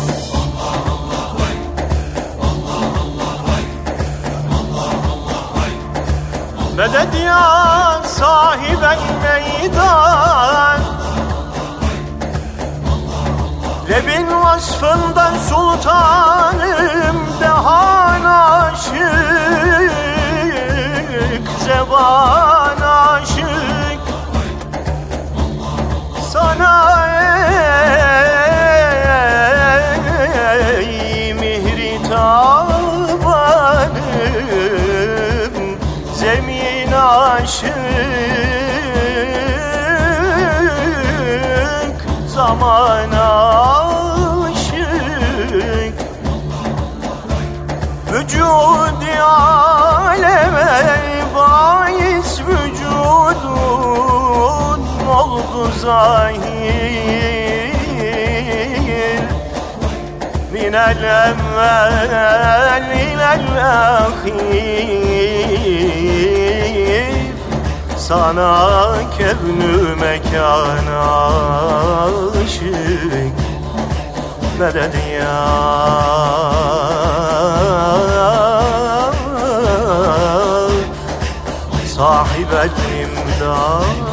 Medet 6.76 7.14
ya 7.26 8.02
sahiben 8.04 8.98
meydan 9.22 10.77
Cebin 13.88 14.28
vasfından 14.28 15.34
sultanım 15.48 17.18
dehan 17.40 18.24
aşık 18.24 18.92
Zeban 21.64 22.80
aşık. 22.80 24.00
Sana 26.32 27.06
ey 30.68 31.34
mihri 31.34 32.02
tabanım 32.08 33.08
Zemin 36.14 36.92
aşık 36.92 38.47
Zaman 42.48 43.12
aşık. 44.48 44.88
Vücudi 48.12 49.14
aleme 49.22 50.72
bahis 51.34 52.40
vücudun 52.40 53.60
oldu 55.08 55.70
zahir. 55.82 56.48
Minel 60.52 61.02
evvel 61.02 62.84
ilel 62.96 63.46
ahir 63.64 64.88
sana 68.08 68.94
kevnü 69.18 69.96
mekan 70.00 70.86
aşık. 72.44 73.36
Medet 74.58 74.94
ya? 75.12 75.38
Sahibet 81.96 82.72
imdad 83.02 84.08